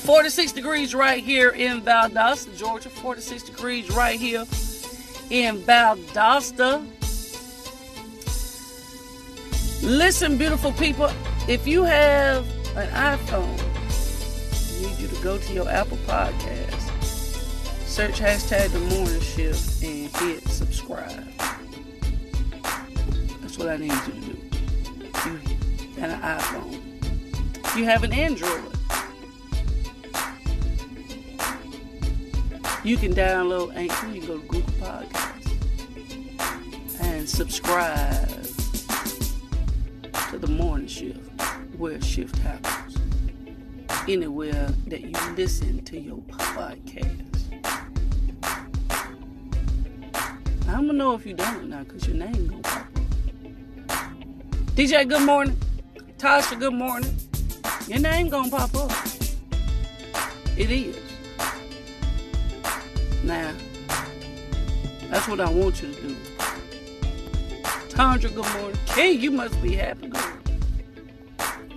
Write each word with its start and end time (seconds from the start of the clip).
It's 0.00 0.06
46 0.06 0.52
degrees 0.52 0.94
right 0.94 1.22
here 1.22 1.50
in 1.50 1.82
Valdosta, 1.82 2.56
Georgia. 2.56 2.88
46 2.88 3.42
degrees 3.42 3.90
right 3.90 4.18
here 4.18 4.46
in 5.28 5.58
Valdosta. 5.58 6.82
Listen, 9.82 10.38
beautiful 10.38 10.72
people, 10.72 11.10
if 11.48 11.66
you 11.66 11.84
have 11.84 12.46
an 12.78 12.88
iPhone, 13.18 13.60
I 14.80 14.88
need 14.88 14.98
you 15.00 15.08
to 15.08 15.22
go 15.22 15.36
to 15.36 15.52
your 15.52 15.68
Apple 15.68 15.98
Podcast, 16.06 16.80
search 17.86 18.20
hashtag 18.20 18.72
the 18.72 18.80
morning 18.80 19.20
shift, 19.20 19.82
and 19.84 20.08
hit 20.16 20.48
subscribe. 20.48 21.30
That's 23.42 23.58
what 23.58 23.68
I 23.68 23.76
need 23.76 23.92
you 23.92 23.98
to 23.98 24.20
do. 24.20 24.38
If 25.02 25.26
you 25.26 25.92
got 25.96 26.08
an 26.08 26.20
iPhone. 26.22 27.66
If 27.66 27.76
you 27.76 27.84
have 27.84 28.02
an 28.02 28.14
Android, 28.14 28.79
you 32.82 32.96
can 32.96 33.12
download 33.12 33.74
Anchor. 33.76 34.06
You 34.08 34.20
can 34.20 34.26
go 34.28 34.38
to 34.38 34.46
Google 34.46 34.72
Podcasts 34.74 35.30
and 37.00 37.28
subscribe 37.28 38.42
to 40.30 40.38
the 40.38 40.46
morning 40.46 40.88
shift 40.88 41.20
where 41.76 42.00
shift 42.00 42.36
happens. 42.38 42.96
Anywhere 44.08 44.72
that 44.86 45.02
you 45.02 45.12
listen 45.36 45.84
to 45.84 46.00
your 46.00 46.18
podcast. 46.18 47.26
I'm 50.68 50.86
gonna 50.86 50.92
know 50.92 51.14
if 51.14 51.26
you 51.26 51.34
done 51.34 51.56
it 51.56 51.68
now 51.68 51.82
because 51.82 52.06
your 52.06 52.16
name 52.16 52.46
gonna 52.46 52.62
pop 52.62 52.76
up. 52.76 52.86
DJ, 54.74 55.06
good 55.06 55.22
morning. 55.22 55.56
Tasha, 56.16 56.58
good 56.58 56.72
morning. 56.72 57.14
Your 57.88 57.98
name 57.98 58.28
gonna 58.28 58.48
pop 58.48 58.74
up. 58.74 58.92
It 60.56 60.70
is. 60.70 61.09
Now, 63.22 63.52
that's 65.10 65.28
what 65.28 65.40
I 65.40 65.50
want 65.50 65.82
you 65.82 65.92
to 65.92 66.00
do. 66.00 66.16
Tandra, 67.88 68.30
good 68.30 68.52
morning. 68.54 68.78
Hey, 68.88 69.12
you 69.12 69.30
must 69.30 69.60
be 69.62 69.76
happy, 69.76 70.08
girl. 70.08 70.32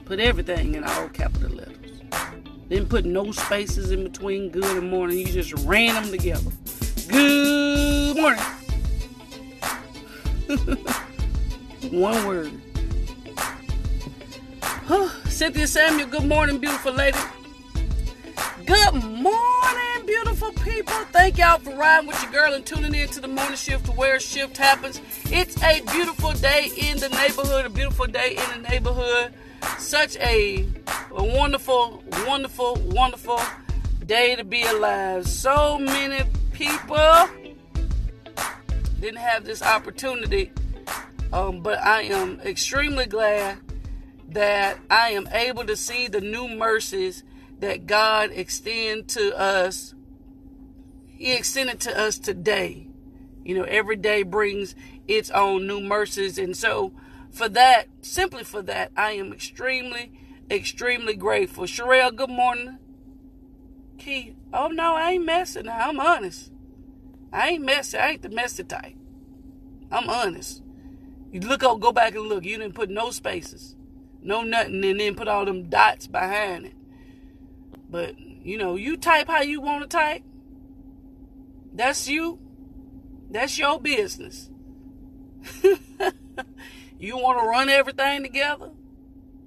Put 0.06 0.20
everything 0.20 0.76
in 0.76 0.84
all 0.84 1.10
capital 1.10 1.50
letters. 1.50 2.02
Didn't 2.70 2.90
put 2.90 3.06
no 3.06 3.32
spaces 3.32 3.92
in 3.92 4.04
between 4.04 4.50
good 4.50 4.78
and 4.78 4.90
morning. 4.90 5.18
You 5.18 5.26
just 5.26 5.54
ran 5.66 5.96
them 5.96 6.12
together. 6.12 6.52
Good 7.10 8.16
morning. 8.16 8.44
One 11.92 12.26
word. 12.26 12.52
Cynthia 15.26 15.68
Samuel, 15.68 16.08
good 16.08 16.26
morning, 16.26 16.60
beautiful 16.60 16.94
lady. 16.94 17.18
Good 18.66 18.94
morning, 18.94 19.24
beautiful 20.44 20.74
people. 20.74 20.94
Thank 21.12 21.38
y'all 21.38 21.60
for 21.60 21.76
riding 21.76 22.08
with 22.08 22.22
your 22.24 22.32
girl 22.32 22.54
and 22.54 22.66
tuning 22.66 22.94
in 22.94 23.08
to 23.10 23.22
the 23.22 23.28
morning 23.28 23.56
shift 23.56 23.86
to 23.86 23.92
where 23.92 24.20
shift 24.20 24.58
happens. 24.58 25.02
It's 25.26 25.62
a 25.64 25.82
beautiful 25.92 26.34
day 26.34 26.70
in 26.78 26.98
the 26.98 27.10
neighborhood, 27.10 27.66
a 27.66 27.70
beautiful 27.70 28.06
day 28.08 28.36
in 28.36 28.62
the 28.62 28.70
neighborhood. 28.70 29.34
Such 29.78 30.18
a, 30.18 30.68
a 31.12 31.24
wonderful, 31.24 32.04
wonderful, 32.26 32.78
wonderful 32.88 33.40
day 34.06 34.36
to 34.36 34.44
be 34.44 34.64
alive. 34.64 35.28
So 35.28 35.78
many 35.78 36.30
people 36.52 37.30
didn't 39.00 39.20
have 39.20 39.46
this 39.46 39.62
opportunity, 39.62 40.52
um, 41.32 41.62
but 41.62 41.80
I 41.80 42.04
am 42.04 42.40
extremely 42.42 43.06
glad 43.06 43.60
that 44.30 44.80
I 44.90 45.12
am 45.12 45.28
able 45.32 45.66
to 45.66 45.76
see 45.76 46.08
the 46.08 46.22
new 46.22 46.48
mercies 46.48 47.24
that 47.60 47.86
God 47.86 48.32
extend 48.32 49.08
to 49.10 49.38
us. 49.40 49.94
He 51.24 51.38
extended 51.38 51.80
to 51.80 51.98
us 51.98 52.20
today. 52.20 52.86
You 53.46 53.58
know, 53.58 53.64
every 53.64 53.96
day 53.96 54.24
brings 54.24 54.76
its 55.08 55.30
own 55.30 55.66
new 55.66 55.80
mercies. 55.80 56.38
And 56.38 56.54
so, 56.54 56.92
for 57.32 57.48
that, 57.48 57.86
simply 58.02 58.44
for 58.44 58.62
that, 58.64 58.92
I 58.98 59.12
am 59.12 59.32
extremely, 59.32 60.12
extremely 60.52 61.16
grateful. 61.16 61.64
Sherelle, 61.64 62.14
good 62.14 62.30
morning. 62.30 62.78
Key, 63.98 64.36
oh 64.52 64.68
no, 64.68 64.96
I 64.96 65.12
ain't 65.12 65.26
messing. 65.26 65.70
I'm 65.70 65.98
honest. 65.98 66.52
I 67.32 67.52
ain't 67.52 67.64
messy. 67.64 67.98
I 67.98 68.10
ain't 68.10 68.22
the 68.22 68.28
messy 68.28 68.66
type. 68.66 68.98
I'm 69.94 70.10
honest. 70.10 70.62
You 71.32 71.40
look 71.40 71.64
up, 71.64 71.80
go 71.80 71.94
back 71.94 72.16
and 72.16 72.28
look. 72.28 72.44
You 72.44 72.58
didn't 72.58 72.76
put 72.76 72.90
no 72.90 73.12
spaces, 73.12 73.78
no 74.22 74.42
nothing, 74.42 74.84
and 74.84 75.00
then 75.00 75.16
put 75.16 75.30
all 75.30 75.46
them 75.46 75.70
dots 75.70 76.06
behind 76.06 76.66
it. 76.66 76.76
But 77.90 78.20
you 78.20 78.58
know, 78.58 78.76
you 78.76 78.98
type 78.98 79.28
how 79.28 79.42
you 79.42 79.62
want 79.62 79.84
to 79.84 79.88
type. 79.88 80.24
That's 81.74 82.08
you. 82.08 82.40
That's 83.30 83.58
your 83.58 83.80
business. 83.82 84.50
you 87.00 87.18
want 87.18 87.40
to 87.40 87.48
run 87.48 87.70
everything 87.70 88.22
together? 88.24 88.70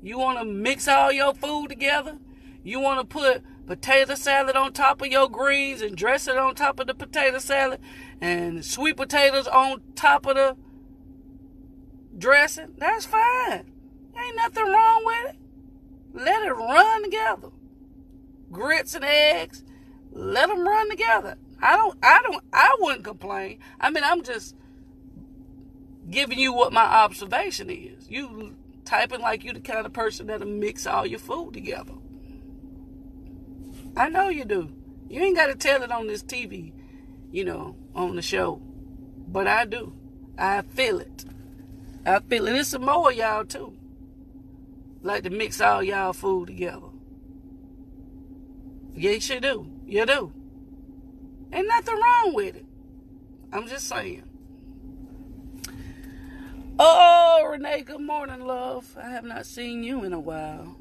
You 0.03 0.19
want 0.19 0.39
to 0.39 0.45
mix 0.45 0.89
all 0.89 1.13
your 1.13 1.35
food 1.35 1.69
together? 1.69 2.19
You 2.63 2.81
want 2.81 3.01
to 3.01 3.07
put 3.07 3.43
potato 3.67 4.15
salad 4.15 4.57
on 4.57 4.73
top 4.73 5.01
of 5.01 5.09
your 5.09 5.29
greens 5.29 5.83
and 5.83 5.97
dress 5.97 6.27
it 6.27 6.37
on 6.37 6.55
top 6.55 6.81
of 6.81 6.87
the 6.87 6.95
potato 6.95 7.39
salad 7.39 7.81
and 8.21 8.65
sweet 8.65 8.97
potatoes 8.97 9.47
on 9.47 9.83
top 9.95 10.27
of 10.27 10.37
the 10.37 10.57
dressing? 12.19 12.75
That's 12.79 13.07
fine. 13.07 13.73
Ain't 14.19 14.37
nothing 14.37 14.67
wrong 14.67 15.03
with 15.05 15.35
it. 15.35 15.37
Let 16.15 16.43
it 16.43 16.53
run 16.53 17.05
together. 17.05 17.51
Grits 18.51 18.95
and 18.95 19.05
eggs, 19.05 19.65
let 20.13 20.49
them 20.49 20.67
run 20.67 20.89
together. 20.91 21.37
I 21.61 21.77
don't, 21.77 21.99
I 22.03 22.21
don't, 22.23 22.45
I 22.53 22.77
wouldn't 22.81 23.05
complain. 23.05 23.59
I 23.81 23.91
mean, 23.91 24.05
I'm 24.05 24.23
just 24.23 24.55
giving 26.11 26.39
you 26.39 26.53
what 26.53 26.73
my 26.73 26.85
observation 26.85 27.71
is. 27.71 28.09
You 28.11 28.55
typing 28.85 29.21
like 29.21 29.45
you 29.45 29.53
the 29.53 29.61
kind 29.61 29.87
of 29.87 29.93
person 29.93 30.27
that'll 30.27 30.47
mix 30.47 30.87
all 30.87 31.07
your 31.07 31.19
food 31.19 31.55
together. 31.55 31.95
I 33.97 34.09
know 34.09 34.29
you 34.29 34.45
do. 34.45 34.71
You 35.09 35.23
ain't 35.23 35.37
got 35.37 35.47
to 35.47 35.55
tell 35.55 35.83
it 35.83 35.91
on 35.91 36.07
this 36.07 36.23
TV, 36.23 36.73
you 37.33 37.45
know, 37.45 37.77
on 37.95 38.17
the 38.17 38.23
show. 38.23 38.61
But 39.29 39.47
I 39.47 39.65
do. 39.65 39.93
I 40.39 40.63
feel 40.63 41.01
it. 41.01 41.25
I 42.05 42.21
feel 42.21 42.47
it. 42.47 42.53
There's 42.53 42.69
some 42.69 42.85
more 42.85 43.13
y'all 43.13 43.45
too. 43.45 43.77
Like 45.03 45.23
to 45.23 45.31
mix 45.31 45.61
all 45.61 45.83
y'all 45.83 46.13
food 46.13 46.49
together. 46.49 46.89
Yes, 48.95 49.29
you 49.29 49.41
do. 49.41 49.71
You 49.87 50.07
do. 50.07 50.33
Ain't 51.53 51.69
nothing 51.69 51.95
wrong 51.95 52.35
with 52.35 52.57
it. 52.57 52.67
I'm 53.53 53.69
just 53.69 53.89
saying. 53.89 54.25
Oh, 56.79 57.47
Renee, 57.51 57.83
good 57.83 58.01
morning, 58.01 58.41
love. 58.41 58.97
I 59.01 59.09
have 59.11 59.25
not 59.25 59.47
seen 59.47 59.83
you 59.83 60.05
in 60.05 60.13
a 60.13 60.21
while. 60.21 60.77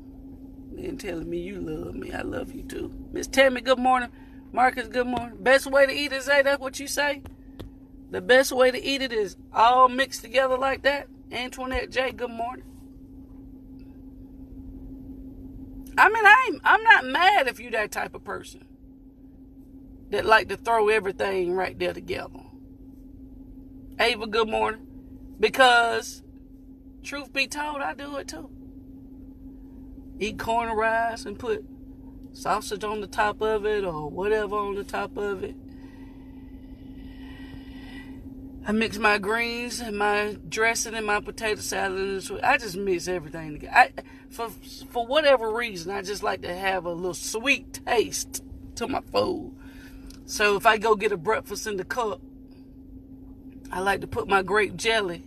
Then 0.73 0.97
telling 0.97 1.29
me 1.29 1.39
you 1.39 1.61
love 1.61 1.95
me. 1.95 2.11
I 2.11 2.21
love 2.21 2.53
you 2.53 2.63
too. 2.63 2.91
Miss 3.11 3.27
Tammy, 3.27 3.61
good 3.61 3.79
morning. 3.79 4.09
Marcus, 4.51 4.87
good 4.87 5.07
morning. 5.07 5.37
Best 5.41 5.67
way 5.67 5.85
to 5.85 5.93
eat 5.93 6.11
it, 6.11 6.23
say 6.23 6.41
that's 6.41 6.59
what 6.59 6.79
you 6.79 6.87
say? 6.87 7.21
The 8.11 8.21
best 8.21 8.51
way 8.51 8.71
to 8.71 8.81
eat 8.81 9.01
it 9.01 9.13
is 9.13 9.37
all 9.53 9.87
mixed 9.87 10.21
together 10.21 10.57
like 10.57 10.83
that. 10.83 11.07
Antoinette 11.31 11.91
J, 11.91 12.11
good 12.11 12.29
morning. 12.31 12.65
I 15.97 16.09
mean, 16.09 16.25
I'm 16.25 16.61
I'm 16.63 16.83
not 16.83 17.05
mad 17.05 17.47
if 17.47 17.59
you 17.59 17.71
that 17.71 17.91
type 17.91 18.15
of 18.15 18.23
person 18.23 18.65
that 20.11 20.25
like 20.25 20.49
to 20.49 20.57
throw 20.57 20.89
everything 20.89 21.53
right 21.53 21.77
there 21.77 21.93
together. 21.93 22.39
Ava, 23.99 24.27
good 24.27 24.49
morning. 24.49 24.87
Because 25.39 26.23
truth 27.03 27.33
be 27.33 27.47
told, 27.47 27.81
I 27.81 27.93
do 27.93 28.15
it 28.17 28.27
too. 28.27 28.49
Eat 30.19 30.39
corn 30.39 30.69
and 30.69 30.77
rice 30.77 31.25
and 31.25 31.37
put 31.37 31.65
sausage 32.33 32.83
on 32.83 33.01
the 33.01 33.07
top 33.07 33.41
of 33.41 33.65
it 33.65 33.83
or 33.83 34.09
whatever 34.09 34.55
on 34.55 34.75
the 34.75 34.83
top 34.83 35.17
of 35.17 35.43
it. 35.43 35.55
I 38.67 38.71
mix 38.71 38.97
my 38.97 39.19
greens 39.19 39.79
and 39.79 39.95
my 39.97 40.37
dressing 40.49 40.95
and 40.95 41.05
my 41.05 41.19
potato 41.19 41.61
salad 41.61 41.99
and. 41.99 42.39
I 42.43 42.57
just 42.57 42.75
mix 42.75 43.07
everything 43.07 43.53
together. 43.53 43.75
I, 43.75 43.91
for 44.29 44.49
for 44.89 45.05
whatever 45.05 45.53
reason, 45.53 45.91
I 45.91 46.01
just 46.01 46.23
like 46.23 46.41
to 46.41 46.53
have 46.53 46.85
a 46.85 46.91
little 46.91 47.13
sweet 47.13 47.81
taste 47.85 48.43
to 48.75 48.87
my 48.87 49.01
food. 49.11 49.55
So 50.25 50.55
if 50.55 50.65
I 50.65 50.77
go 50.77 50.95
get 50.95 51.11
a 51.11 51.17
breakfast 51.17 51.67
in 51.67 51.77
the 51.77 51.85
cup, 51.85 52.21
I 53.71 53.79
like 53.79 54.01
to 54.01 54.07
put 54.07 54.27
my 54.27 54.41
grape 54.41 54.75
jelly 54.75 55.25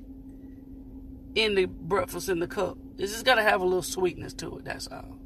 in 1.35 1.55
the 1.55 1.67
breakfast 1.67 2.29
in 2.29 2.41
the 2.41 2.47
cup. 2.47 2.79
It's 2.99 3.13
just 3.13 3.25
gotta 3.25 3.43
have 3.43 3.61
a 3.61 3.65
little 3.65 3.83
sweetness 3.83 4.35
to 4.35 4.59
it. 4.59 4.65
That's 4.65 4.89
all. 4.89 5.19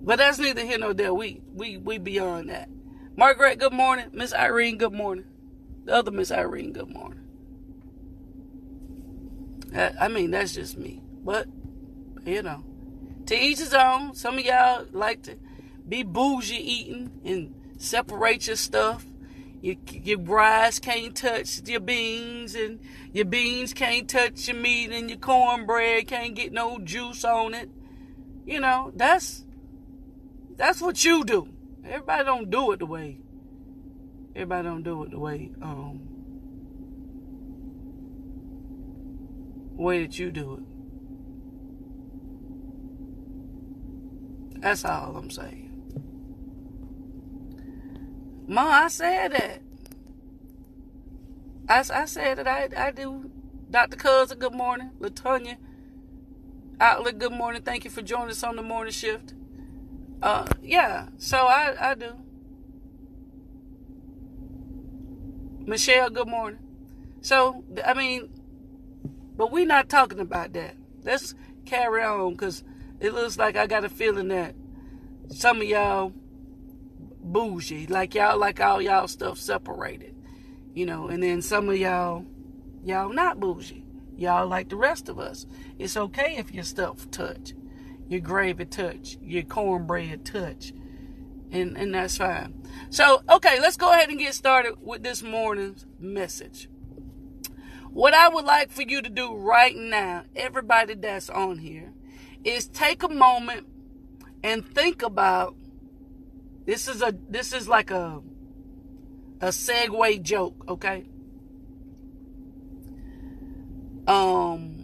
But 0.00 0.18
that's 0.18 0.38
neither 0.38 0.64
here 0.64 0.78
nor 0.78 0.94
there. 0.94 1.14
We 1.14 1.40
we 1.52 1.76
we 1.76 1.98
beyond 1.98 2.50
that. 2.50 2.68
Margaret, 3.16 3.58
good 3.58 3.72
morning. 3.72 4.06
Miss 4.12 4.32
Irene, 4.32 4.78
good 4.78 4.92
morning. 4.92 5.24
The 5.84 5.94
other 5.94 6.10
Miss 6.10 6.30
Irene, 6.30 6.72
good 6.72 6.88
morning. 6.88 7.20
I 9.74 10.08
mean, 10.08 10.30
that's 10.30 10.54
just 10.54 10.76
me. 10.76 11.00
But, 11.24 11.46
you 12.24 12.42
know, 12.42 12.62
to 13.26 13.34
each 13.34 13.58
his 13.58 13.74
own. 13.74 14.14
Some 14.14 14.38
of 14.38 14.44
y'all 14.44 14.86
like 14.92 15.22
to 15.22 15.36
be 15.88 16.02
bougie 16.02 16.56
eating 16.56 17.20
and 17.24 17.54
separate 17.82 18.46
your 18.46 18.56
stuff. 18.56 19.04
Your, 19.60 19.76
your 19.90 20.18
rice 20.18 20.78
can't 20.78 21.14
touch 21.14 21.60
your 21.66 21.80
beans, 21.80 22.54
and 22.54 22.80
your 23.12 23.24
beans 23.24 23.72
can't 23.72 24.08
touch 24.08 24.48
your 24.48 24.56
meat, 24.56 24.90
and 24.90 25.08
your 25.08 25.18
cornbread 25.18 26.08
can't 26.08 26.34
get 26.34 26.52
no 26.52 26.78
juice 26.78 27.24
on 27.24 27.54
it. 27.54 27.70
You 28.44 28.60
know, 28.60 28.92
that's 28.94 29.44
that's 30.56 30.80
what 30.80 31.04
you 31.04 31.24
do. 31.24 31.48
Everybody 31.84 32.24
don't 32.24 32.50
do 32.50 32.72
it 32.72 32.80
the 32.80 32.86
way. 32.86 33.18
Everybody 34.34 34.68
don't 34.68 34.82
do 34.82 35.04
it 35.04 35.10
the 35.10 35.18
way 35.18 35.52
um 35.62 36.08
way 39.76 40.02
that 40.02 40.18
you 40.18 40.30
do 40.30 40.54
it. 40.54 40.62
That's 44.60 44.84
all 44.84 45.16
I'm 45.16 45.30
saying. 45.30 45.71
Ma, 48.52 48.84
I 48.84 48.88
said 48.88 49.32
that. 49.32 49.62
I, 51.70 51.78
I 52.02 52.04
said 52.04 52.36
that 52.36 52.46
I, 52.46 52.68
I 52.76 52.90
do. 52.90 53.30
Dr. 53.70 53.96
Cousin, 53.96 54.38
good 54.38 54.52
morning. 54.52 54.90
Latonya 55.00 55.56
Outlet, 56.78 57.18
good 57.18 57.32
morning. 57.32 57.62
Thank 57.62 57.86
you 57.86 57.90
for 57.90 58.02
joining 58.02 58.28
us 58.28 58.42
on 58.42 58.56
the 58.56 58.62
morning 58.62 58.92
shift. 58.92 59.32
Uh, 60.20 60.44
yeah, 60.60 61.08
so 61.16 61.38
I, 61.38 61.92
I 61.92 61.94
do. 61.94 62.12
Michelle, 65.64 66.10
good 66.10 66.28
morning. 66.28 66.60
So, 67.22 67.64
I 67.82 67.94
mean, 67.94 68.28
but 69.34 69.50
we're 69.50 69.64
not 69.64 69.88
talking 69.88 70.20
about 70.20 70.52
that. 70.52 70.76
Let's 71.02 71.34
carry 71.64 72.02
on 72.02 72.32
because 72.32 72.64
it 73.00 73.14
looks 73.14 73.38
like 73.38 73.56
I 73.56 73.66
got 73.66 73.86
a 73.86 73.88
feeling 73.88 74.28
that 74.28 74.54
some 75.30 75.56
of 75.56 75.64
y'all 75.64 76.12
bougie, 77.22 77.86
like 77.86 78.14
y'all 78.14 78.38
like 78.38 78.60
all 78.60 78.82
y'all 78.82 79.08
stuff 79.08 79.38
separated, 79.38 80.14
you 80.74 80.86
know, 80.86 81.08
and 81.08 81.22
then 81.22 81.40
some 81.40 81.68
of 81.68 81.76
y'all, 81.76 82.24
y'all 82.84 83.12
not 83.12 83.40
bougie. 83.40 83.84
Y'all 84.16 84.46
like 84.46 84.68
the 84.68 84.76
rest 84.76 85.08
of 85.08 85.18
us. 85.18 85.46
It's 85.78 85.96
okay 85.96 86.36
if 86.36 86.52
your 86.52 86.64
stuff 86.64 87.10
touch, 87.10 87.54
your 88.08 88.20
gravy 88.20 88.66
touch, 88.66 89.16
your 89.22 89.42
cornbread 89.42 90.24
touch, 90.24 90.72
and 91.50 91.76
and 91.76 91.94
that's 91.94 92.18
fine. 92.18 92.62
So 92.90 93.22
okay, 93.28 93.60
let's 93.60 93.76
go 93.76 93.92
ahead 93.92 94.10
and 94.10 94.18
get 94.18 94.34
started 94.34 94.74
with 94.80 95.02
this 95.02 95.22
morning's 95.22 95.86
message. 95.98 96.68
What 97.90 98.14
I 98.14 98.28
would 98.28 98.44
like 98.44 98.70
for 98.70 98.82
you 98.82 99.02
to 99.02 99.10
do 99.10 99.34
right 99.34 99.76
now, 99.76 100.24
everybody 100.34 100.94
that's 100.94 101.28
on 101.28 101.58
here, 101.58 101.92
is 102.44 102.66
take 102.66 103.02
a 103.02 103.08
moment 103.08 103.66
and 104.42 104.64
think 104.74 105.02
about 105.02 105.56
this 106.64 106.88
is 106.88 107.02
a 107.02 107.14
this 107.28 107.52
is 107.52 107.68
like 107.68 107.90
a 107.90 108.20
a 109.40 109.48
segue 109.48 110.22
joke, 110.22 110.64
okay? 110.68 111.04
Um 114.06 114.82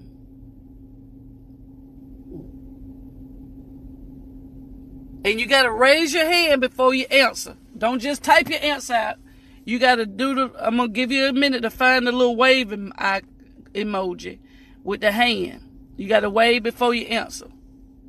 and 5.24 5.40
you 5.40 5.46
got 5.46 5.64
to 5.64 5.72
raise 5.72 6.12
your 6.12 6.24
hand 6.24 6.60
before 6.60 6.94
you 6.94 7.04
answer. 7.06 7.56
Don't 7.76 8.00
just 8.00 8.22
type 8.22 8.48
your 8.48 8.60
answer 8.62 8.94
out. 8.94 9.16
You 9.64 9.78
got 9.78 9.96
to 9.96 10.06
do 10.06 10.34
the 10.34 10.52
I'm 10.58 10.78
to 10.78 10.88
give 10.88 11.12
you 11.12 11.26
a 11.26 11.32
minute 11.32 11.62
to 11.62 11.70
find 11.70 12.06
the 12.06 12.12
little 12.12 12.36
wave 12.36 12.68
emoji 12.68 14.38
with 14.82 15.00
the 15.00 15.12
hand. 15.12 15.62
You 15.96 16.08
got 16.08 16.20
to 16.20 16.30
wave 16.30 16.62
before 16.62 16.94
you 16.94 17.06
answer. 17.06 17.46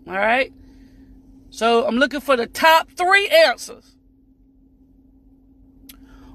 All 0.08 0.14
right? 0.14 0.54
So 1.50 1.86
I'm 1.86 1.96
looking 1.96 2.22
for 2.22 2.38
the 2.38 2.48
top 2.48 2.92
three 2.92 3.28
answers. 3.28 3.96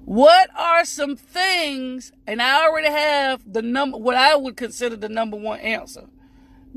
What 0.04 0.50
are 0.56 0.84
some 0.84 1.16
things, 1.16 2.12
and 2.26 2.42
I 2.42 2.66
already 2.66 2.88
have 2.90 3.40
the 3.50 3.62
number, 3.62 3.96
what 3.96 4.16
I 4.16 4.36
would 4.36 4.56
consider 4.56 4.96
the 4.96 5.08
number 5.08 5.36
one 5.36 5.60
answer 5.60 6.08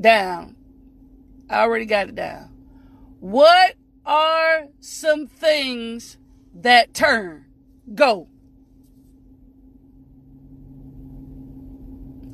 down. 0.00 0.56
I 1.50 1.60
already 1.60 1.84
got 1.84 2.08
it 2.08 2.14
down. 2.14 2.50
What 3.20 3.74
are 4.06 4.68
some 4.80 5.26
things 5.26 6.16
that 6.54 6.94
turn? 6.94 7.44
Go. 7.94 8.28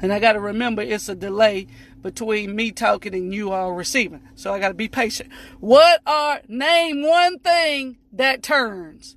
And 0.01 0.13
I 0.13 0.19
got 0.21 0.35
to 0.35 0.41
remember 0.41 0.83
it's 0.83 1.09
a 1.09 1.15
delay 1.15 1.67
between 2.05 2.55
me 2.55 2.71
talking 2.71 3.15
and 3.15 3.35
you 3.35 3.51
all 3.51 3.73
receiving. 3.73 4.21
So 4.35 4.53
I 4.53 4.61
got 4.61 4.69
to 4.69 4.75
be 4.75 4.89
patient. 4.89 5.31
What 5.59 6.03
are, 6.07 6.43
name 6.47 7.03
one 7.03 7.39
thing 7.39 7.97
that 8.13 8.43
turns. 8.43 9.17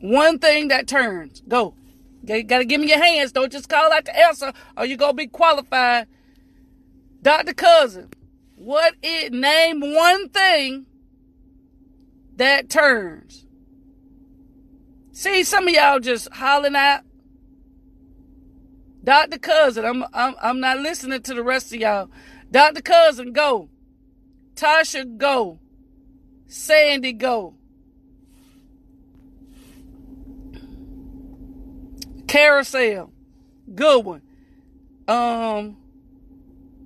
One 0.00 0.38
thing 0.38 0.68
that 0.68 0.88
turns. 0.88 1.42
Go. 1.46 1.74
You 2.24 2.42
got 2.42 2.58
to 2.58 2.64
give 2.64 2.80
me 2.80 2.88
your 2.88 3.02
hands. 3.02 3.30
Don't 3.30 3.52
just 3.52 3.68
call 3.68 3.92
out 3.92 4.06
to 4.06 4.18
answer 4.18 4.54
or 4.74 4.86
you're 4.86 4.96
going 4.96 5.12
to 5.12 5.16
be 5.16 5.26
qualified. 5.26 6.08
Dr. 7.20 7.52
Cousin, 7.52 8.08
what 8.56 8.94
it, 9.02 9.34
name 9.34 9.80
one 9.80 10.30
thing 10.30 10.86
that 12.36 12.70
turns. 12.70 13.44
See, 15.12 15.44
some 15.44 15.68
of 15.68 15.74
y'all 15.74 16.00
just 16.00 16.32
hollering 16.32 16.74
out 16.74 17.02
Dr. 19.04 19.38
Cousin, 19.38 19.84
I'm, 19.84 20.04
I'm, 20.12 20.34
I'm 20.40 20.60
not 20.60 20.78
listening 20.78 21.22
to 21.22 21.34
the 21.34 21.42
rest 21.42 21.72
of 21.72 21.80
y'all. 21.80 22.10
Dr. 22.50 22.82
Cousin, 22.82 23.32
go. 23.32 23.68
Tasha, 24.54 25.16
go. 25.16 25.58
Sandy, 26.46 27.12
go. 27.12 27.54
Carousel, 32.28 33.12
good 33.74 34.04
one. 34.04 34.22
Um, 35.08 35.76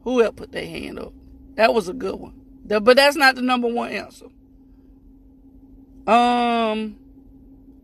who 0.02 0.22
else 0.22 0.34
put 0.36 0.52
their 0.52 0.66
hand 0.66 0.98
up? 0.98 1.12
That 1.54 1.74
was 1.74 1.88
a 1.88 1.92
good 1.92 2.16
one. 2.16 2.34
But 2.64 2.96
that's 2.96 3.16
not 3.16 3.36
the 3.36 3.42
number 3.42 3.69
one 3.69 3.90
answer. 3.90 4.26
Um, 6.06 6.96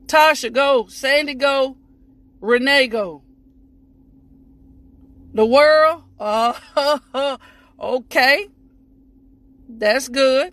Tasha, 0.07 0.53
go. 0.53 0.87
Sandy, 0.87 1.35
go. 1.35 1.77
Renee, 2.41 2.89
go. 2.89 3.23
The 5.35 5.47
world? 5.47 6.05
Uh, 6.21 7.39
okay. 7.81 8.49
That's 9.69 10.09
good. 10.09 10.53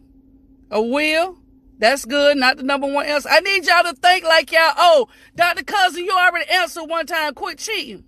A 0.71 0.81
will? 0.81 1.37
That's 1.77 2.05
good. 2.05 2.37
Not 2.37 2.57
the 2.57 2.63
number 2.63 2.87
one 2.87 3.05
answer. 3.05 3.30
I 3.30 3.39
need 3.42 3.65
y'all 3.65 3.83
to 3.83 3.94
think 3.94 4.23
like 4.23 4.51
y'all, 4.51 4.73
oh, 4.77 5.07
Dr. 5.35 5.63
Cousin, 5.63 6.06
you 6.06 6.11
already 6.11 6.49
answered 6.49 6.85
one 6.85 7.06
time. 7.06 7.33
Quit 7.33 7.57
cheating. 7.57 8.04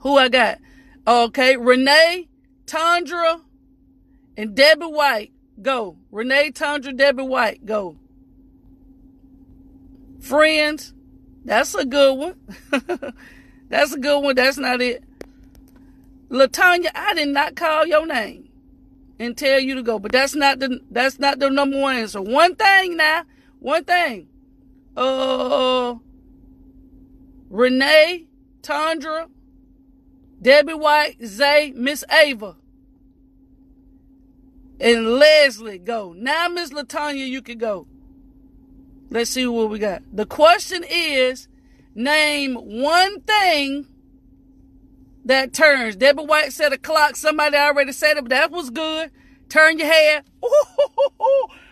Who 0.00 0.16
I 0.16 0.28
got? 0.28 0.58
Okay. 1.06 1.56
Renee, 1.56 2.28
Tundra, 2.66 3.40
and 4.36 4.54
Debbie 4.54 4.86
White. 4.86 5.32
Go. 5.60 5.96
Renee, 6.10 6.50
Tundra, 6.50 6.92
Debbie 6.92 7.22
White. 7.22 7.64
Go. 7.64 7.96
Friends. 10.20 10.92
That's 11.44 11.74
a 11.74 11.84
good 11.84 12.14
one. 12.14 12.34
That's 13.68 13.92
a 13.92 13.98
good 13.98 14.20
one. 14.20 14.34
That's 14.36 14.58
not 14.58 14.80
it. 14.80 15.02
Latanya, 16.30 16.90
I 16.94 17.14
did 17.14 17.28
not 17.28 17.56
call 17.56 17.86
your 17.86 18.06
name 18.06 18.48
and 19.18 19.36
tell 19.36 19.60
you 19.60 19.74
to 19.76 19.82
go, 19.82 19.98
but 19.98 20.12
that's 20.12 20.34
not 20.34 20.58
the 20.58 20.80
that's 20.90 21.18
not 21.18 21.38
the 21.38 21.50
number 21.50 21.80
one 21.80 21.96
answer. 21.96 22.20
One 22.20 22.54
thing 22.56 22.96
now, 22.96 23.22
one 23.60 23.84
thing. 23.84 24.28
Uh, 24.96 25.96
Renee, 27.48 28.26
Tundra, 28.62 29.28
Debbie 30.40 30.74
White, 30.74 31.16
Zay, 31.24 31.72
Miss 31.76 32.04
Ava, 32.10 32.56
and 34.80 35.18
Leslie 35.18 35.78
go. 35.78 36.14
Now, 36.16 36.48
Miss 36.48 36.70
Latanya, 36.70 37.26
you 37.26 37.42
can 37.42 37.58
go. 37.58 37.86
Let's 39.10 39.30
see 39.30 39.46
what 39.46 39.70
we 39.70 39.78
got. 39.78 40.02
The 40.12 40.26
question 40.26 40.84
is 40.88 41.46
Name 41.96 42.56
one 42.56 43.22
thing 43.22 43.86
that 45.24 45.54
turns. 45.54 45.96
Debbie 45.96 46.24
White 46.24 46.52
said 46.52 46.74
a 46.74 46.78
clock. 46.78 47.16
Somebody 47.16 47.56
already 47.56 47.92
said 47.92 48.18
it, 48.18 48.24
but 48.24 48.30
that 48.30 48.50
was 48.50 48.68
good. 48.68 49.10
Turn 49.48 49.78
your 49.78 49.88
head. 49.88 50.24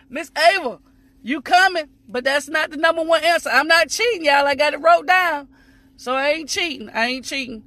Miss 0.09 0.31
Ava, 0.35 0.79
you 1.21 1.41
coming. 1.41 1.89
But 2.07 2.23
that's 2.23 2.47
not 2.49 2.71
the 2.71 2.77
number 2.77 3.03
one 3.03 3.23
answer. 3.23 3.51
I'm 3.51 3.67
not 3.67 3.89
cheating, 3.89 4.25
y'all. 4.25 4.47
I 4.47 4.55
got 4.55 4.73
it 4.73 4.81
wrote 4.81 5.05
down. 5.05 5.47
So 5.95 6.15
I 6.15 6.29
ain't 6.29 6.49
cheating. 6.49 6.89
I 6.89 7.05
ain't 7.05 7.25
cheating. 7.25 7.63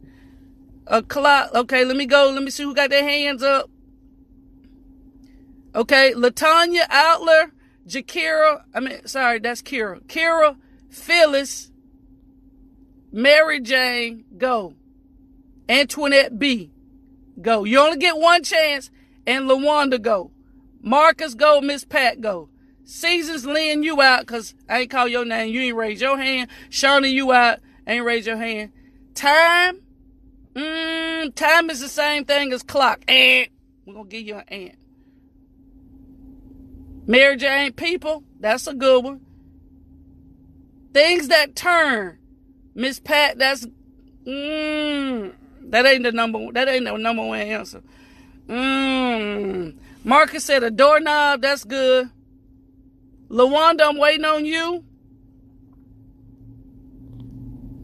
A 0.88 1.00
clock. 1.00 1.54
Okay, 1.54 1.84
let 1.84 1.96
me 1.96 2.06
go. 2.06 2.30
Let 2.32 2.42
me 2.42 2.50
see 2.50 2.64
who 2.64 2.74
got 2.74 2.90
their 2.90 3.04
hands 3.04 3.44
up. 3.44 3.70
Okay, 5.76 6.12
Latanya 6.12 6.88
Outler, 6.88 7.52
Jakira. 7.86 8.62
I 8.74 8.80
mean, 8.80 9.06
sorry, 9.06 9.38
that's 9.38 9.62
Kira. 9.62 10.02
Kira, 10.06 10.56
Phyllis, 10.90 11.70
Mary 13.10 13.60
Jane, 13.60 14.24
go. 14.36 14.74
Antoinette 15.68 16.38
B, 16.38 16.70
go. 17.40 17.64
You 17.64 17.80
only 17.80 17.98
get 17.98 18.16
one 18.16 18.42
chance. 18.42 18.90
And 19.26 19.44
Lawanda, 19.44 20.00
go. 20.00 20.30
Marcus 20.80 21.34
go, 21.34 21.60
Miss 21.60 21.84
Pat 21.84 22.20
go. 22.20 22.48
Seasons 22.84 23.44
Lynn, 23.44 23.82
you 23.82 24.00
out, 24.00 24.26
cause 24.26 24.54
I 24.68 24.80
ain't 24.80 24.90
call 24.90 25.06
your 25.06 25.26
name. 25.26 25.52
You 25.52 25.60
ain't 25.60 25.76
raise 25.76 26.00
your 26.00 26.16
hand. 26.16 26.48
Shirley, 26.70 27.10
you 27.10 27.30
out. 27.32 27.58
Ain't 27.86 28.04
raise 28.04 28.26
your 28.26 28.38
hand. 28.38 28.72
Time. 29.14 29.82
Mmm, 30.54 31.34
time 31.34 31.68
is 31.68 31.80
the 31.80 31.88
same 31.88 32.24
thing 32.24 32.52
as 32.52 32.62
clock. 32.62 33.02
Ant. 33.08 33.50
We're 33.84 33.94
gonna 33.94 34.08
give 34.08 34.26
you 34.26 34.36
an 34.36 34.44
ant. 34.48 34.78
Mary 37.06 37.36
Jane 37.36 37.72
people, 37.72 38.24
that's 38.40 38.66
a 38.66 38.74
good 38.74 39.04
one. 39.04 39.20
Things 40.92 41.28
that 41.28 41.54
turn. 41.54 42.17
Miss 42.78 43.00
Pat, 43.00 43.38
that's 43.38 43.66
mmm. 44.24 45.32
That 45.62 45.84
ain't 45.84 46.04
the 46.04 46.12
number 46.12 46.52
that 46.52 46.68
ain't 46.68 46.84
the 46.84 46.96
number 46.96 47.26
one 47.26 47.40
answer. 47.40 47.82
Mmm. 48.46 49.76
Marcus 50.04 50.44
said 50.44 50.62
a 50.62 50.70
doorknob, 50.70 51.42
that's 51.42 51.64
good. 51.64 52.08
LaWanda, 53.30 53.80
I'm 53.80 53.98
waiting 53.98 54.24
on 54.24 54.44
you. 54.44 54.84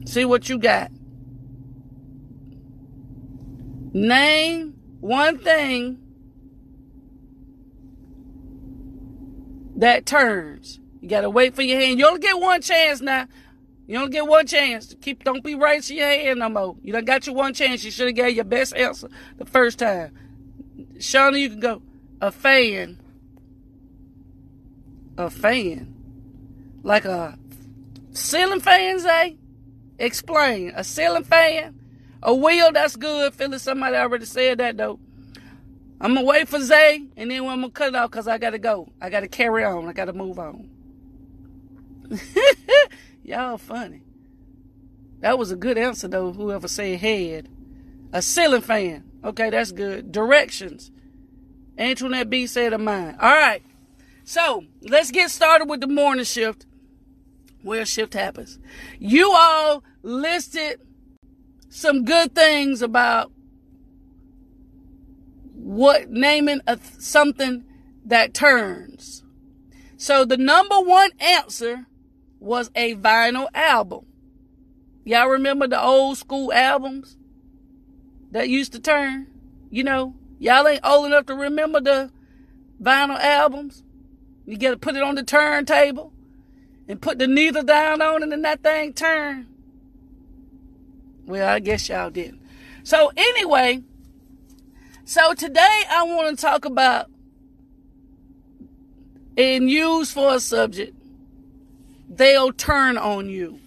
See 0.06 0.24
what 0.24 0.48
you 0.48 0.58
got. 0.58 0.92
Name 3.92 4.74
one 5.00 5.38
thing 5.38 5.98
that 9.74 10.06
turns. 10.06 10.78
You 11.00 11.08
gotta 11.08 11.28
wait 11.28 11.56
for 11.56 11.62
your 11.62 11.80
hand. 11.80 11.98
You 11.98 12.06
only 12.06 12.20
get 12.20 12.38
one 12.40 12.62
chance 12.62 13.00
now. 13.00 13.26
You 13.86 13.98
don't 13.98 14.10
get 14.10 14.26
one 14.26 14.46
chance. 14.46 14.94
Keep 15.00 15.24
don't 15.24 15.44
be 15.44 15.54
raising 15.54 15.98
your 15.98 16.08
hand 16.08 16.38
no 16.38 16.48
more. 16.48 16.76
You 16.82 16.92
done 16.92 17.04
got 17.04 17.26
your 17.26 17.34
one 17.34 17.52
chance. 17.52 17.84
You 17.84 17.90
should 17.90 18.06
have 18.06 18.16
gave 18.16 18.34
your 18.34 18.44
best 18.44 18.74
answer 18.74 19.08
the 19.36 19.44
first 19.44 19.78
time. 19.78 20.16
Shauna, 20.94 21.38
you 21.38 21.50
can 21.50 21.60
go. 21.60 21.82
A 22.20 22.32
fan. 22.32 22.98
A 25.18 25.28
fan. 25.28 25.94
Like 26.82 27.04
a 27.04 27.38
ceiling 28.12 28.60
fan, 28.60 28.98
Zay? 29.00 29.36
Explain. 29.98 30.72
A 30.74 30.82
ceiling 30.82 31.24
fan? 31.24 31.78
A 32.22 32.34
wheel, 32.34 32.72
that's 32.72 32.96
good. 32.96 33.34
Feeling 33.34 33.58
somebody 33.58 33.96
already 33.96 34.24
said 34.24 34.58
that 34.58 34.78
though. 34.78 34.98
I'm 36.00 36.14
gonna 36.14 36.26
wait 36.26 36.48
for 36.48 36.60
Zay 36.60 37.06
and 37.16 37.30
then 37.30 37.46
I'm 37.46 37.60
gonna 37.60 37.70
cut 37.70 37.88
it 37.88 37.94
off 37.94 38.10
because 38.10 38.28
I 38.28 38.38
gotta 38.38 38.58
go. 38.58 38.90
I 39.00 39.10
gotta 39.10 39.28
carry 39.28 39.62
on. 39.62 39.88
I 39.88 39.92
gotta 39.92 40.14
move 40.14 40.38
on. 40.38 40.70
Y'all 43.24 43.56
funny. 43.56 44.02
That 45.20 45.38
was 45.38 45.50
a 45.50 45.56
good 45.56 45.78
answer 45.78 46.06
though, 46.06 46.32
whoever 46.32 46.68
said 46.68 47.00
head. 47.00 47.48
A 48.12 48.20
ceiling 48.20 48.60
fan. 48.60 49.04
Okay, 49.24 49.48
that's 49.48 49.72
good. 49.72 50.12
Directions. 50.12 50.90
Antoinette 51.78 52.28
B 52.28 52.46
said 52.46 52.74
of 52.74 52.82
mine. 52.82 53.16
All 53.18 53.34
right. 53.34 53.62
So 54.24 54.64
let's 54.82 55.10
get 55.10 55.30
started 55.30 55.68
with 55.68 55.80
the 55.80 55.86
morning 55.86 56.26
shift. 56.26 56.66
Where 57.62 57.86
shift 57.86 58.12
happens. 58.12 58.58
You 58.98 59.32
all 59.34 59.82
listed 60.02 60.80
some 61.70 62.04
good 62.04 62.34
things 62.34 62.82
about 62.82 63.32
what 65.54 66.10
naming 66.10 66.60
a, 66.66 66.78
something 66.98 67.64
that 68.04 68.34
turns. 68.34 69.22
So 69.96 70.26
the 70.26 70.36
number 70.36 70.78
one 70.78 71.10
answer 71.18 71.86
was 72.44 72.70
a 72.74 72.94
vinyl 72.96 73.48
album. 73.54 74.06
Y'all 75.04 75.28
remember 75.28 75.66
the 75.66 75.82
old 75.82 76.18
school 76.18 76.52
albums 76.52 77.16
that 78.30 78.48
used 78.48 78.72
to 78.72 78.80
turn? 78.80 79.26
You 79.70 79.84
know, 79.84 80.14
y'all 80.38 80.68
ain't 80.68 80.84
old 80.84 81.06
enough 81.06 81.26
to 81.26 81.34
remember 81.34 81.80
the 81.80 82.10
vinyl 82.80 83.18
albums. 83.18 83.82
You 84.46 84.58
got 84.58 84.70
to 84.70 84.76
put 84.76 84.94
it 84.94 85.02
on 85.02 85.14
the 85.14 85.22
turntable 85.22 86.12
and 86.86 87.00
put 87.00 87.18
the 87.18 87.26
needle 87.26 87.62
down 87.62 88.02
on 88.02 88.22
it 88.22 88.32
and 88.32 88.44
that 88.44 88.62
thing 88.62 88.92
turn. 88.92 89.46
Well, 91.26 91.48
I 91.48 91.60
guess 91.60 91.88
y'all 91.88 92.10
didn't. 92.10 92.42
So 92.82 93.10
anyway, 93.16 93.82
so 95.06 95.32
today 95.32 95.82
I 95.90 96.02
want 96.02 96.36
to 96.36 96.40
talk 96.40 96.66
about 96.66 97.10
and 99.36 99.70
use 99.70 100.12
for 100.12 100.34
a 100.34 100.40
subject. 100.40 100.94
They'll 102.08 102.52
turn 102.52 102.96
on 102.98 103.28
you. 103.28 103.60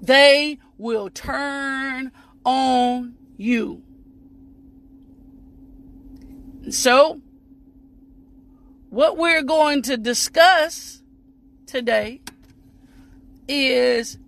They 0.00 0.58
will 0.78 1.10
turn 1.10 2.12
on 2.44 3.14
you. 3.36 3.82
So, 6.70 7.20
what 8.90 9.16
we're 9.16 9.42
going 9.42 9.82
to 9.82 9.96
discuss 9.96 11.02
today 11.66 12.20
is 13.48 14.18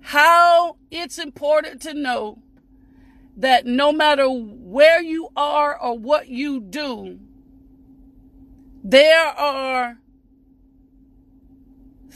how 0.00 0.76
it's 0.90 1.18
important 1.18 1.82
to 1.82 1.94
know 1.94 2.38
that 3.36 3.66
no 3.66 3.92
matter 3.92 4.28
where 4.28 5.02
you 5.02 5.28
are 5.36 5.78
or 5.78 5.98
what 5.98 6.28
you 6.28 6.60
do, 6.60 7.18
there 8.82 9.26
are 9.26 9.98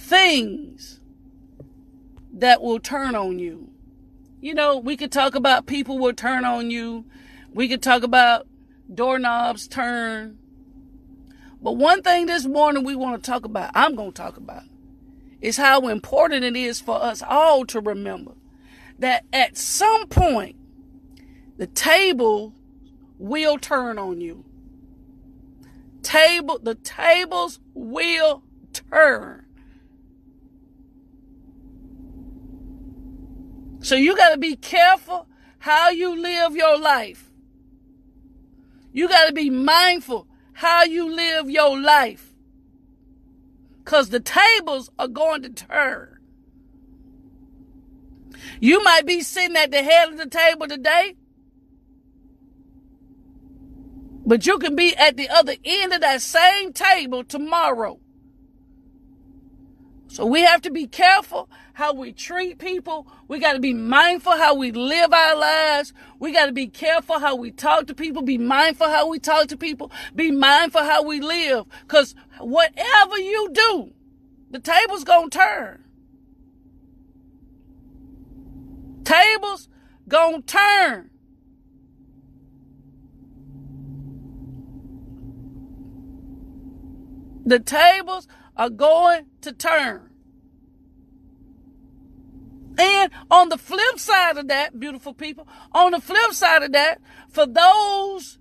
things 0.01 1.01
that 2.33 2.63
will 2.63 2.81
turn 2.81 3.15
on 3.15 3.39
you. 3.39 3.71
You 4.41 4.55
know, 4.55 4.79
we 4.79 4.97
could 4.97 5.13
talk 5.13 5.35
about 5.35 5.67
people 5.67 5.99
will 5.99 6.15
turn 6.15 6.45
on 6.45 6.71
you. 6.71 7.05
We 7.53 7.69
could 7.69 7.83
talk 7.83 8.03
about 8.03 8.47
doorknobs 8.93 9.69
turn. 9.69 10.39
But 11.63 11.73
one 11.77 12.03
thing 12.03 12.27
this 12.27 12.47
morning 12.47 12.85
we 12.85 12.97
want 12.97 13.23
to 13.23 13.31
talk 13.31 13.45
about, 13.45 13.71
I'm 13.75 13.95
going 13.95 14.13
to 14.13 14.23
talk 14.23 14.39
about, 14.39 14.63
is 15.43 15.59
how 15.59 15.89
important 15.89 16.45
it 16.45 16.57
is 16.57 16.81
for 16.81 17.01
us 17.01 17.23
all 17.23 17.67
to 17.67 17.81
remember 17.81 18.33
that 18.99 19.25
at 19.33 19.59
some 19.59 20.07
point, 20.09 20.57
the 21.59 21.67
table 21.67 22.55
will 23.19 23.59
turn 23.59 23.99
on 23.99 24.21
you. 24.21 24.45
Table, 26.03 26.59
the 26.59 26.75
tables 26.77 27.61
will 27.75 28.43
turn. 28.73 29.45
So 33.81 33.95
you 33.97 34.17
got 34.17 34.31
to 34.31 34.39
be 34.39 34.57
careful 34.57 35.27
how 35.59 35.91
you 35.91 36.21
live 36.21 36.55
your 36.55 36.79
life. 36.79 37.31
You 38.93 39.09
got 39.09 39.27
to 39.27 39.33
be 39.33 39.51
mindful 39.51 40.27
how 40.53 40.85
you 40.85 41.15
live 41.15 41.49
your 41.49 41.81
life. 41.81 42.33
Because 43.79 44.11
the 44.11 44.21
tables 44.21 44.91
are 44.99 45.09
going 45.09 45.43
to 45.43 45.51
turn. 45.51 46.19
You 48.61 48.83
might 48.85 49.07
be 49.07 49.23
sitting 49.23 49.57
at 49.57 49.71
the 49.71 49.83
head 49.83 50.11
of 50.11 50.19
the 50.19 50.29
table 50.29 50.69
today, 50.69 51.17
but 54.27 54.47
you 54.47 54.59
can 54.59 54.77
be 54.77 54.95
at 54.97 55.17
the 55.17 55.29
other 55.29 55.55
end 55.65 55.93
of 55.93 56.03
that 56.03 56.21
same 56.23 56.73
table 56.73 57.25
tomorrow. 57.25 57.99
So 60.09 60.27
we 60.27 60.43
have 60.43 60.63
to 60.63 60.71
be 60.71 60.87
careful 60.87 61.49
how 61.81 61.95
we 61.95 62.13
treat 62.13 62.59
people. 62.59 63.07
We 63.27 63.39
got 63.39 63.55
to 63.55 63.59
be 63.59 63.73
mindful 63.73 64.37
how 64.37 64.55
we 64.55 64.71
live 64.71 65.15
our 65.15 65.35
lives. 65.35 65.95
We 66.19 66.31
got 66.31 66.47
to 66.47 66.53
be 66.53 66.67
careful 66.67 67.19
how 67.19 67.35
we 67.37 67.51
talk 67.51 67.87
to 67.87 67.95
people. 67.95 68.21
Be 68.21 68.37
mindful 68.37 68.87
how 68.89 69.09
we 69.09 69.19
talk 69.19 69.49
to 69.49 69.57
people. 69.57 69.91
Be 70.15 70.31
mindful 70.31 70.83
how 70.83 71.03
we 71.03 71.21
live. 71.21 71.65
Because 71.81 72.15
whatever 72.39 73.17
you 73.17 73.49
do, 73.55 73.95
the 74.51 74.59
table's 74.59 75.05
going 75.05 75.31
to 75.31 75.39
turn. 75.39 75.85
Tables 79.05 79.71
going 80.07 80.43
to 80.43 80.47
turn. 80.47 81.11
The 87.47 87.59
tables 87.59 88.29
are 88.55 88.69
going 88.69 89.25
to 89.41 89.53
turn. 89.53 90.10
And 92.81 93.13
on 93.31 93.51
the 93.51 93.59
flip 93.59 93.99
side 93.99 94.39
of 94.39 94.49
that, 94.49 94.81
beautiful 94.81 95.13
people, 95.13 95.47
on 95.73 95.91
the 95.91 96.01
flip 96.01 96.33
side 96.33 96.63
of 96.63 96.73
that, 96.73 96.99
for 97.29 97.45
those 97.45 98.39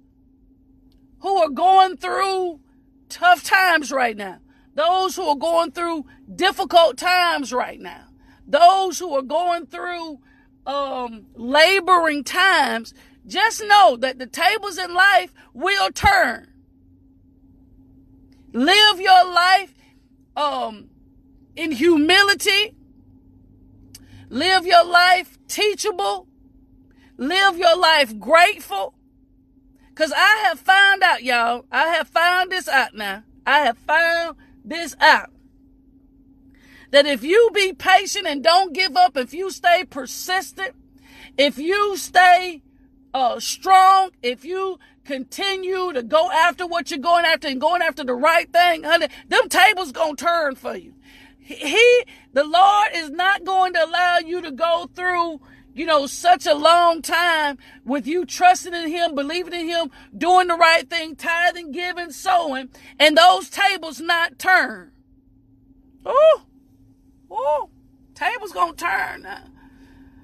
who 1.20 1.36
are 1.38 1.50
going 1.50 1.98
through 1.98 2.62
tough 3.10 3.44
times 3.44 3.92
right 3.92 4.16
now, 4.16 4.40
those 4.76 5.18
who 5.18 5.24
are 5.24 5.36
going 5.36 5.72
through 5.72 6.06
difficult 6.34 6.98
times 6.98 7.52
right 7.52 7.82
now, 7.82 8.06
those 8.48 8.98
who 8.98 9.14
are 9.14 9.22
going 9.22 9.66
through 9.66 10.20
um, 10.66 11.26
laboring 11.36 12.24
times, 12.24 12.94
just 13.28 13.62
know 13.68 13.98
that 13.98 14.20
the 14.20 14.26
tables 14.26 14.78
in 14.78 14.94
life 14.94 15.34
will 15.54 15.92
turn. 15.92 16.48
Live 18.54 19.02
your 19.02 19.26
life 19.26 19.74
um, 20.38 20.90
in 21.58 21.74
humility. 21.74 22.79
Live 24.30 24.66
your 24.66 24.86
life 24.86 25.38
teachable. 25.48 26.28
Live 27.18 27.58
your 27.58 27.76
life 27.76 28.18
grateful. 28.20 28.94
Because 29.90 30.14
I 30.16 30.44
have 30.46 30.60
found 30.60 31.04
out, 31.04 31.24
y'all, 31.24 31.66
I 31.72 31.88
have 31.90 32.08
found 32.08 32.52
this 32.52 32.68
out 32.68 32.94
now. 32.94 33.24
I 33.46 33.60
have 33.62 33.78
found 33.78 34.38
this 34.64 34.96
out. 35.00 35.32
That 36.92 37.06
if 37.06 37.24
you 37.24 37.50
be 37.54 37.74
patient 37.74 38.28
and 38.28 38.44
don't 38.44 38.74
give 38.74 38.96
up, 38.96 39.18
if 39.18 39.34
you 39.34 39.52
stay 39.52 39.84
persistent, 39.84 40.76
if 41.38 41.58
you 41.58 41.98
stay 41.98 42.62
uh, 43.14 43.40
strong, 43.40 44.12
if 44.22 44.46
you 44.46 44.80
continue 45.04 45.92
to 45.92 46.04
go 46.04 46.32
after 46.32 46.68
what 46.68 46.92
you're 46.92 47.00
going 47.00 47.26
after 47.26 47.48
and 47.48 47.60
going 47.60 47.82
after 47.82 48.04
the 48.04 48.14
right 48.14 48.52
thing, 48.52 48.84
honey, 48.84 49.08
them 49.28 49.50
tables 49.50 49.92
gonna 49.92 50.16
turn 50.16 50.56
for 50.56 50.76
you. 50.76 50.94
He, 51.40 52.06
the 52.34 52.44
Lord 52.44 52.90
is 52.94 53.10
not 53.10 53.44
going 53.44 53.74
to 53.74 53.84
allow 53.84 54.20
you 54.20 54.42
to 54.42 54.52
go 54.52 54.90
through, 54.94 55.42
you 55.74 55.86
know, 55.86 56.06
such 56.06 56.46
a 56.46 56.54
long 56.54 57.02
time 57.02 57.58
with 57.86 58.06
you 58.06 58.26
trusting 58.26 58.74
in 58.74 58.88
Him, 58.88 59.16
believing 59.16 59.54
in 59.54 59.68
Him, 59.68 59.90
doing 60.16 60.48
the 60.48 60.56
right 60.56 60.88
thing, 60.90 61.16
tithing, 61.16 61.72
giving, 61.72 62.12
sowing, 62.12 62.70
and 63.00 63.18
those 63.18 63.50
tables 63.50 64.00
not 64.00 64.38
turn. 64.38 64.92
Oh, 66.06 66.44
oh, 67.32 67.70
tables 68.14 68.52
gonna 68.52 68.74
turn 68.74 69.24
now. 69.24 69.46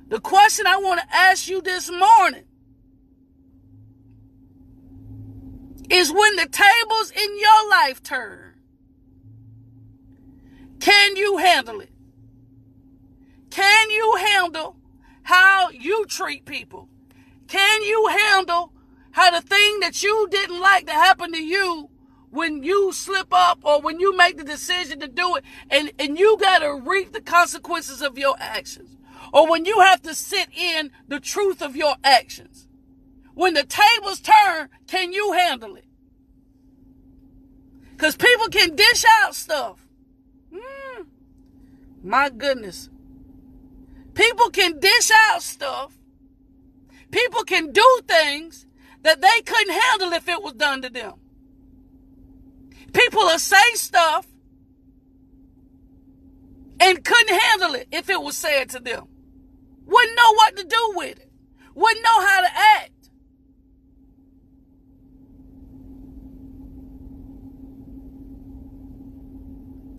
The 0.07 0.19
question 0.19 0.67
I 0.67 0.77
want 0.77 1.01
to 1.01 1.15
ask 1.15 1.47
you 1.47 1.61
this 1.61 1.89
morning 1.89 2.43
is 5.89 6.11
when 6.11 6.35
the 6.35 6.47
tables 6.47 7.11
in 7.11 7.39
your 7.39 7.69
life 7.69 8.03
turn, 8.03 8.44
can 10.79 11.15
you 11.15 11.37
handle 11.37 11.79
it? 11.81 11.91
Can 13.49 13.89
you 13.89 14.17
handle 14.19 14.75
how 15.23 15.69
you 15.69 16.05
treat 16.05 16.45
people? 16.45 16.89
Can 17.47 17.83
you 17.83 18.07
handle 18.07 18.73
how 19.11 19.31
the 19.31 19.41
thing 19.41 19.79
that 19.79 20.03
you 20.03 20.27
didn't 20.29 20.59
like 20.59 20.87
to 20.87 20.93
happen 20.93 21.31
to 21.31 21.41
you 21.41 21.89
when 22.29 22.63
you 22.63 22.91
slip 22.91 23.27
up 23.31 23.59
or 23.63 23.79
when 23.81 23.99
you 23.99 24.15
make 24.17 24.37
the 24.37 24.43
decision 24.43 24.99
to 24.99 25.07
do 25.07 25.37
it 25.37 25.43
and, 25.69 25.91
and 25.97 26.19
you 26.19 26.37
got 26.37 26.59
to 26.59 26.75
reap 26.75 27.13
the 27.13 27.21
consequences 27.21 28.01
of 28.01 28.17
your 28.17 28.35
actions? 28.39 28.97
Or 29.31 29.49
when 29.49 29.65
you 29.65 29.79
have 29.79 30.01
to 30.03 30.13
sit 30.13 30.49
in 30.55 30.91
the 31.07 31.19
truth 31.19 31.61
of 31.61 31.75
your 31.75 31.95
actions? 32.03 32.67
When 33.33 33.53
the 33.53 33.63
tables 33.63 34.19
turn, 34.19 34.69
can 34.87 35.13
you 35.13 35.33
handle 35.33 35.75
it? 35.75 35.85
Because 37.91 38.15
people 38.15 38.47
can 38.47 38.75
dish 38.75 39.05
out 39.21 39.33
stuff. 39.35 39.84
My 42.05 42.29
goodness. 42.29 42.91
People 44.13 44.51
can 44.51 44.79
dish 44.79 45.09
out 45.11 45.41
stuff. 45.41 45.97
People 47.09 47.43
can 47.43 47.71
do 47.71 47.99
things 48.07 48.67
that 49.01 49.21
they 49.21 49.41
couldn't 49.41 49.73
handle 49.73 50.13
if 50.13 50.29
it 50.29 50.43
was 50.43 50.53
done 50.53 50.83
to 50.83 50.89
them. 50.89 51.13
People 52.93 53.21
will 53.21 53.39
say 53.39 53.73
stuff 53.73 54.27
and 56.79 57.03
couldn't 57.03 57.41
handle 57.41 57.73
it 57.73 57.87
if 57.91 58.07
it 58.07 58.21
was 58.21 58.37
said 58.37 58.69
to 58.69 58.79
them. 58.79 59.07
Wouldn't 59.85 60.15
know 60.15 60.33
what 60.35 60.55
to 60.57 60.63
do 60.63 60.93
with 60.95 61.17
it. 61.17 61.31
Wouldn't 61.73 62.03
know 62.03 62.21
how 62.25 62.41
to 62.41 62.49
act. 62.55 62.91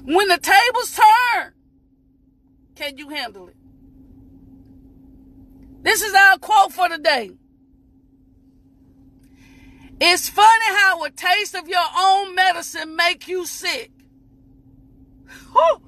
When 0.05 0.29
the 0.29 0.39
tables 0.39 0.95
turn, 0.95 1.53
can 2.77 2.99
you 2.99 3.09
handle 3.09 3.49
it? 3.49 3.57
This 5.83 6.03
is 6.03 6.15
our 6.15 6.39
quote 6.39 6.73
for 6.73 6.89
the 6.89 6.99
day. 6.99 7.33
It's 10.01 10.29
funny 10.29 10.77
how 10.77 11.03
a 11.05 11.11
taste 11.11 11.55
of 11.55 11.69
your 11.69 11.87
own 11.99 12.35
medicine 12.35 12.95
make 12.97 13.27
you 13.29 13.47
sick. 13.47 13.91
Whew. 15.53 15.83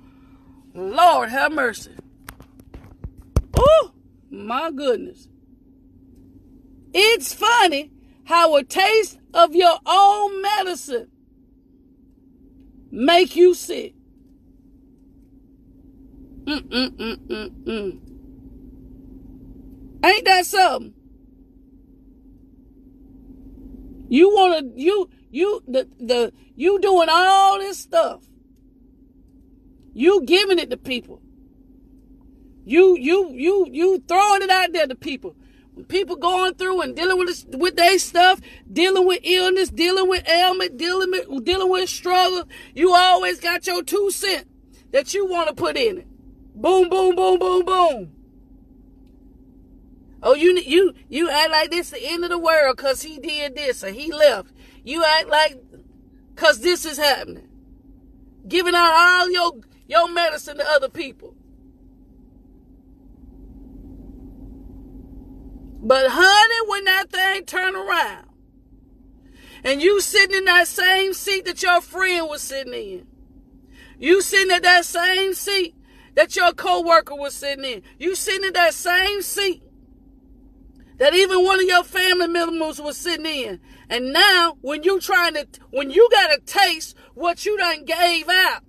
Lord 0.75 1.29
have 1.29 1.53
mercy. 1.53 1.93
Oh, 3.55 3.93
my 4.31 4.71
goodness. 4.71 5.29
It's 6.95 7.35
funny 7.35 7.91
how 8.25 8.57
a 8.57 8.65
taste 8.65 9.19
of 9.35 9.55
your 9.55 9.79
own 9.85 10.41
medicine 10.41 11.09
make 12.91 13.37
you 13.37 13.53
sick. 13.53 13.95
Mm-mm-mm-mm-mm. 16.49 18.01
Ain't 20.03 20.25
that 20.25 20.47
something? 20.47 20.95
You 24.09 24.35
wanna 24.35 24.63
you 24.75 25.11
you 25.31 25.63
the 25.69 25.87
the 26.01 26.33
you 26.57 26.81
doing 26.81 27.09
all 27.11 27.59
this 27.59 27.79
stuff. 27.79 28.23
You 29.93 30.23
giving 30.25 30.59
it 30.59 30.71
to 30.71 30.79
people. 30.79 31.21
You 32.65 32.97
you 32.99 33.31
you 33.33 33.67
you 33.71 34.03
throwing 34.09 34.41
it 34.41 34.51
out 34.51 34.73
there 34.73 34.87
to 34.87 34.95
people. 34.95 35.37
People 35.89 36.17
going 36.17 36.55
through 36.55 36.81
and 36.81 36.97
dealing 36.97 37.19
with 37.19 37.29
this, 37.29 37.47
with 37.51 37.77
their 37.77 37.99
stuff, 37.99 38.41
dealing 38.73 39.07
with 39.07 39.21
illness, 39.23 39.69
dealing 39.69 40.09
with 40.09 40.27
ailment, 40.29 40.79
dealing 40.79 41.11
with 41.11 41.45
dealing 41.45 41.71
with 41.71 41.91
struggle, 41.91 42.45
you 42.75 42.95
always 42.95 43.39
got 43.39 43.67
your 43.67 43.83
two 43.83 44.11
cent 44.11 44.49
that 44.93 45.13
you 45.13 45.27
want 45.27 45.49
to 45.49 45.55
put 45.55 45.77
in 45.77 45.99
it. 45.99 46.08
Boom, 46.61 46.89
boom, 46.89 47.15
boom, 47.15 47.39
boom, 47.39 47.65
boom. 47.65 48.13
Oh, 50.21 50.35
you 50.35 50.59
you 50.59 50.93
you 51.09 51.31
act 51.31 51.53
like 51.53 51.71
this 51.71 51.91
the 51.91 52.03
end 52.03 52.25
of 52.25 52.31
the 52.31 52.39
world 52.39 52.77
because 52.77 53.03
he 53.03 53.21
did 53.21 53.55
this 53.55 53.85
or 53.85 53.91
he 53.91 54.13
left. 54.13 54.51
You 54.83 55.05
act 55.05 55.29
like 55.29 55.57
because 56.35 56.59
this 56.61 56.85
is 56.85 56.99
happening. 56.99 57.47
Giving 58.49 58.75
out 58.75 58.93
all 58.93 59.31
your 59.31 59.53
your 59.87 60.11
medicine 60.11 60.57
to 60.57 60.69
other 60.69 60.89
people. 60.89 61.37
But 65.81 66.07
honey, 66.11 66.69
when 66.69 66.85
that 66.87 67.09
thing 67.13 67.45
turn 67.45 67.77
around 67.77 68.27
and 69.63 69.81
you 69.81 70.01
sitting 70.01 70.39
in 70.39 70.45
that 70.47 70.67
same 70.67 71.15
seat 71.15 71.45
that 71.45 71.63
your 71.63 71.81
friend 71.81 72.29
was 72.29 72.43
sitting 72.43 72.75
in, 72.75 73.07
you 73.97 74.23
sitting 74.23 74.51
at 74.51 74.65
that 74.65 74.85
same 74.85 75.35
seat 75.35 75.77
that 76.15 76.37
your 76.37 76.53
coworker 76.53 77.15
was 77.15 77.35
sitting 77.35 77.65
in. 77.65 77.83
You 77.99 78.15
sitting 78.15 78.47
in 78.47 78.53
that 78.55 78.75
same 78.75 79.23
seat 79.23 79.63
that 80.99 81.15
even 81.15 81.45
one 81.45 81.61
of 81.61 81.67
your 81.67 81.85
family 81.85 82.27
members 82.27 82.81
was 82.81 82.97
sitting 82.97 83.27
in. 83.27 83.61
And 83.89 84.13
now, 84.13 84.59
when 84.61 84.83
you 84.83 85.01
trying 85.01 85.35
to, 85.35 85.47
when 85.71 85.91
you 85.91 86.09
got 86.11 86.29
to 86.29 86.41
taste 86.45 86.97
what 87.15 87.47
you 87.47 87.57
done 87.57 87.85
gave 87.85 88.29
out, 88.29 88.63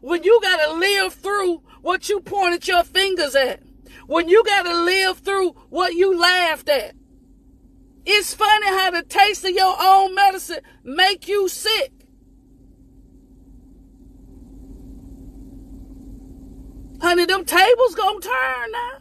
when 0.00 0.24
you 0.24 0.40
got 0.42 0.64
to 0.66 0.72
live 0.74 1.14
through 1.14 1.62
what 1.82 2.08
you 2.08 2.20
pointed 2.20 2.66
your 2.66 2.84
fingers 2.84 3.34
at, 3.34 3.62
when 4.06 4.28
you 4.28 4.42
got 4.44 4.64
to 4.64 4.82
live 4.82 5.18
through 5.18 5.50
what 5.70 5.94
you 5.94 6.18
laughed 6.18 6.68
at, 6.68 6.94
it's 8.06 8.34
funny 8.34 8.66
how 8.66 8.90
the 8.90 9.02
taste 9.02 9.44
of 9.44 9.52
your 9.52 9.76
own 9.80 10.14
medicine 10.14 10.60
make 10.82 11.28
you 11.28 11.48
sick. 11.48 11.92
Honey, 17.04 17.26
them 17.26 17.44
tables 17.44 17.94
gonna 17.94 18.18
turn 18.18 18.72
now. 18.72 18.98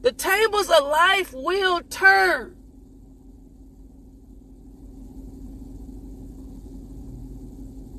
The 0.00 0.12
tables 0.12 0.70
of 0.70 0.82
life 0.84 1.30
will 1.34 1.82
turn. 1.82 2.56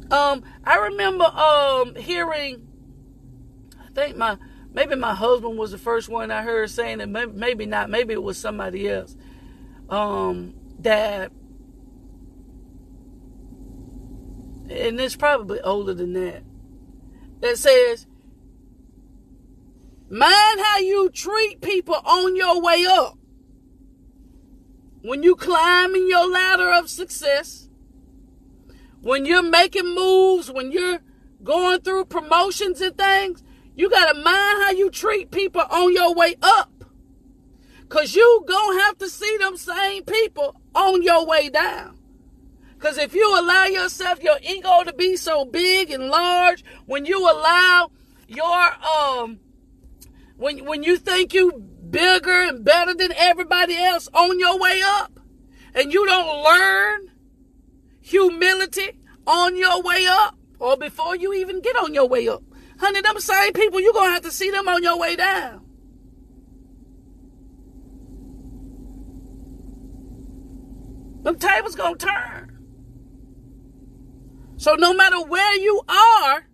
Um, 0.10 0.42
I 0.64 0.78
remember 0.78 1.26
um 1.26 1.94
hearing, 1.94 2.68
I 3.80 3.92
think 3.94 4.18
my 4.18 4.40
maybe 4.74 4.96
my 4.96 5.14
husband 5.14 5.60
was 5.60 5.70
the 5.70 5.78
first 5.78 6.10
one 6.10 6.32
I 6.32 6.42
heard 6.42 6.72
saying 6.72 7.02
it. 7.02 7.06
Maybe, 7.08 7.34
maybe 7.34 7.66
not. 7.68 7.92
Maybe 7.92 8.16
it 8.16 8.24
was 8.24 8.40
somebody 8.40 8.90
else. 8.90 9.16
Um, 9.90 10.56
that, 10.80 11.32
and 14.72 15.00
it's 15.00 15.16
probably 15.16 15.62
older 15.62 15.94
than 15.94 16.14
that. 16.14 16.42
That 17.42 17.60
says 17.60 18.08
Mind 20.16 20.62
how 20.62 20.78
you 20.78 21.10
treat 21.10 21.60
people 21.60 21.96
on 22.06 22.38
your 22.38 22.62
way 22.62 22.86
up. 22.88 23.18
When 25.02 25.24
you 25.24 25.36
climbing 25.36 26.08
your 26.08 26.32
ladder 26.32 26.72
of 26.72 26.90
success, 26.90 27.68
when 29.02 29.26
you're 29.26 29.44
making 29.44 29.94
moves, 29.94 30.50
when 30.50 30.72
you're 30.72 31.00
going 31.44 31.82
through 31.82 32.06
promotions 32.06 32.80
and 32.80 32.98
things, 32.98 33.44
you 33.76 33.90
got 33.90 34.14
to 34.14 34.14
mind 34.14 34.64
how 34.64 34.72
you 34.72 34.90
treat 34.90 35.32
people 35.32 35.64
on 35.70 35.94
your 35.94 36.16
way 36.16 36.36
up. 36.42 36.86
Cause 37.90 38.16
you 38.16 38.46
gonna 38.48 38.84
have 38.84 38.98
to 39.00 39.10
see 39.10 39.36
them 39.36 39.58
same 39.58 40.06
people 40.06 40.56
on 40.74 41.04
your 41.04 41.26
way 41.26 41.50
down. 41.50 42.00
Cause 42.80 42.98
if 42.98 43.14
you 43.14 43.38
allow 43.38 43.66
yourself, 43.66 44.24
your 44.24 44.38
ego 44.42 44.84
to 44.86 44.94
be 44.94 45.18
so 45.18 45.44
big 45.44 45.92
and 45.92 46.08
large, 46.08 46.64
when 46.86 47.06
you 47.06 47.20
allow 47.20 47.92
your 48.30 48.78
um 48.82 49.42
when 50.38 50.66
when 50.66 50.84
you 50.84 50.98
think 50.98 51.34
you 51.34 51.52
bigger 51.90 52.32
and 52.32 52.64
better 52.64 52.94
than 52.94 53.12
everybody 53.14 53.76
else 53.76 54.10
on 54.14 54.40
your 54.40 54.60
way 54.60 54.82
up 54.84 55.20
and 55.74 55.94
you 55.94 56.06
don't 56.06 56.44
learn 56.44 57.12
humility 58.02 59.00
on 59.26 59.56
your 59.58 59.82
way 59.82 60.06
up 60.06 60.38
or 60.60 60.78
before 60.78 61.16
you 61.16 61.34
even 61.34 61.62
get 61.62 61.76
on 61.76 61.94
your 61.94 62.08
way 62.08 62.28
up. 62.28 62.44
Honey, 62.80 63.02
them 63.02 63.20
same 63.20 63.54
people, 63.54 63.80
you're 63.80 63.94
going 63.94 64.10
to 64.10 64.14
have 64.14 64.24
to 64.24 64.32
see 64.32 64.52
them 64.52 64.68
on 64.68 64.84
your 64.84 64.98
way 64.98 65.16
down. 65.16 65.62
Them 71.24 71.40
tables 71.40 71.76
going 71.76 71.98
to 71.98 72.06
turn. 72.06 72.52
So 74.58 74.76
no 74.76 74.94
matter 74.94 75.22
where 75.22 75.56
you 75.58 75.82
are, 75.88 76.48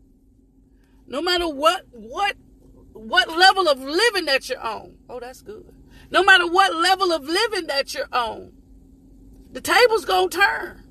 no 1.08 1.22
matter 1.22 1.48
what 1.48 1.86
what 1.92 2.36
what 2.94 3.30
level 3.30 3.68
of 3.68 3.80
living 3.80 4.26
that 4.26 4.50
you're 4.50 4.60
on. 4.60 4.96
Oh, 5.10 5.20
that's 5.20 5.42
good. 5.42 5.74
No 6.10 6.24
matter 6.24 6.46
what 6.46 6.76
level 6.76 7.12
of 7.12 7.24
living 7.24 7.68
that 7.68 7.94
you're 7.94 8.08
on, 8.12 8.52
the 9.52 9.62
table's 9.62 10.06
going 10.06 10.30
to 10.30 10.38
turn. 10.38 10.84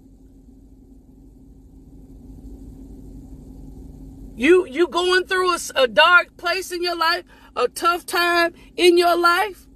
You 4.37 4.67
you 4.67 4.89
going 4.89 5.27
through 5.27 5.53
a, 5.53 5.59
a 5.75 5.87
dark 5.87 6.39
place 6.39 6.73
in 6.73 6.83
your 6.83 6.97
life, 6.97 7.25
a 7.55 7.69
tough 7.69 8.07
time 8.07 8.55
in 8.75 8.97
your 8.97 9.15
life, 9.15 9.67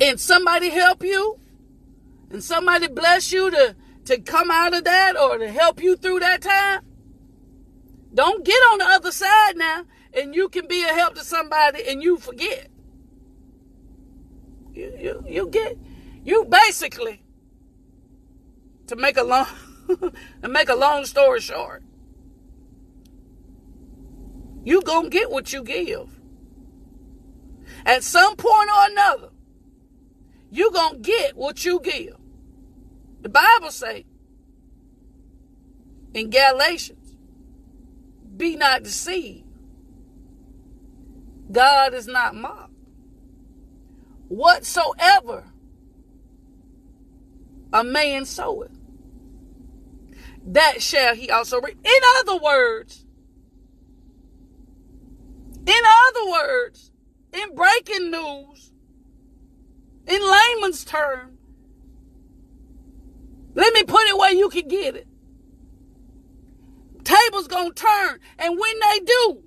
and 0.00 0.20
somebody 0.20 0.68
help 0.68 1.02
you, 1.02 1.40
and 2.30 2.44
somebody 2.44 2.86
bless 2.86 3.32
you 3.32 3.50
to 3.50 3.74
to 4.04 4.20
come 4.20 4.50
out 4.52 4.74
of 4.74 4.84
that 4.84 5.16
or 5.16 5.38
to 5.38 5.50
help 5.50 5.82
you 5.82 5.96
through 5.96 6.20
that 6.20 6.42
time. 6.42 6.82
Don't 8.14 8.44
get 8.44 8.56
on 8.70 8.78
the 8.78 8.84
other 8.84 9.12
side 9.12 9.56
now, 9.56 9.84
and 10.12 10.34
you 10.34 10.48
can 10.48 10.66
be 10.66 10.82
a 10.84 10.88
help 10.92 11.14
to 11.14 11.24
somebody, 11.24 11.82
and 11.88 12.02
you 12.02 12.18
forget. 12.18 12.68
You 14.74 14.94
you 14.98 15.24
you 15.28 15.48
get 15.48 15.78
you 16.24 16.44
basically 16.44 17.22
to 18.86 18.96
make 18.96 19.16
a 19.16 19.22
long 19.22 19.46
and 20.42 20.52
make 20.52 20.68
a 20.68 20.74
long 20.74 21.04
story 21.04 21.40
short, 21.40 21.82
you 24.64 24.82
gonna 24.82 25.08
get 25.08 25.30
what 25.30 25.52
you 25.52 25.62
give. 25.62 26.08
At 27.84 28.04
some 28.04 28.36
point 28.36 28.68
or 28.68 28.90
another, 28.90 29.30
you 30.50 30.70
gonna 30.70 30.98
get 30.98 31.36
what 31.36 31.64
you 31.64 31.80
give. 31.80 32.16
The 33.22 33.28
Bible 33.28 33.70
say 33.70 34.04
in 36.14 36.30
Galatians, 36.30 37.01
be 38.42 38.56
not 38.56 38.82
deceived. 38.82 39.46
God 41.52 41.94
is 41.94 42.08
not 42.08 42.34
mocked. 42.34 42.72
Whatsoever 44.26 45.44
a 47.72 47.84
man 47.84 48.24
soweth, 48.24 48.76
that 50.44 50.82
shall 50.82 51.14
he 51.14 51.30
also 51.30 51.60
reap. 51.60 51.78
In 51.84 52.00
other 52.18 52.36
words, 52.42 53.06
in 55.64 55.82
other 56.08 56.30
words, 56.30 56.90
in 57.32 57.54
breaking 57.54 58.10
news, 58.10 58.72
in 60.08 60.20
layman's 60.20 60.84
term, 60.84 61.38
let 63.54 63.72
me 63.72 63.84
put 63.84 64.02
it 64.08 64.18
where 64.18 64.32
you 64.32 64.48
can 64.48 64.66
get 64.66 64.96
it. 64.96 65.06
Tables 67.52 67.72
gonna 67.74 67.74
turn, 67.74 68.20
and 68.38 68.58
when 68.58 68.80
they 68.80 69.00
do, 69.00 69.42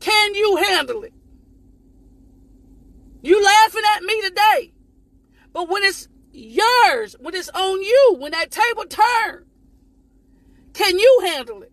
can 0.00 0.34
you 0.34 0.56
handle 0.56 1.02
it? 1.02 1.12
You 3.22 3.42
laughing 3.42 3.82
at 3.94 4.02
me 4.02 4.22
today, 4.22 4.72
but 5.52 5.68
when 5.68 5.82
it's 5.82 6.08
yours, 6.32 7.16
when 7.18 7.34
it's 7.34 7.48
on 7.48 7.82
you, 7.82 8.16
when 8.18 8.32
that 8.32 8.50
table 8.50 8.84
turns, 8.84 9.46
can 10.72 10.98
you 10.98 11.22
handle 11.24 11.62
it? 11.62 11.72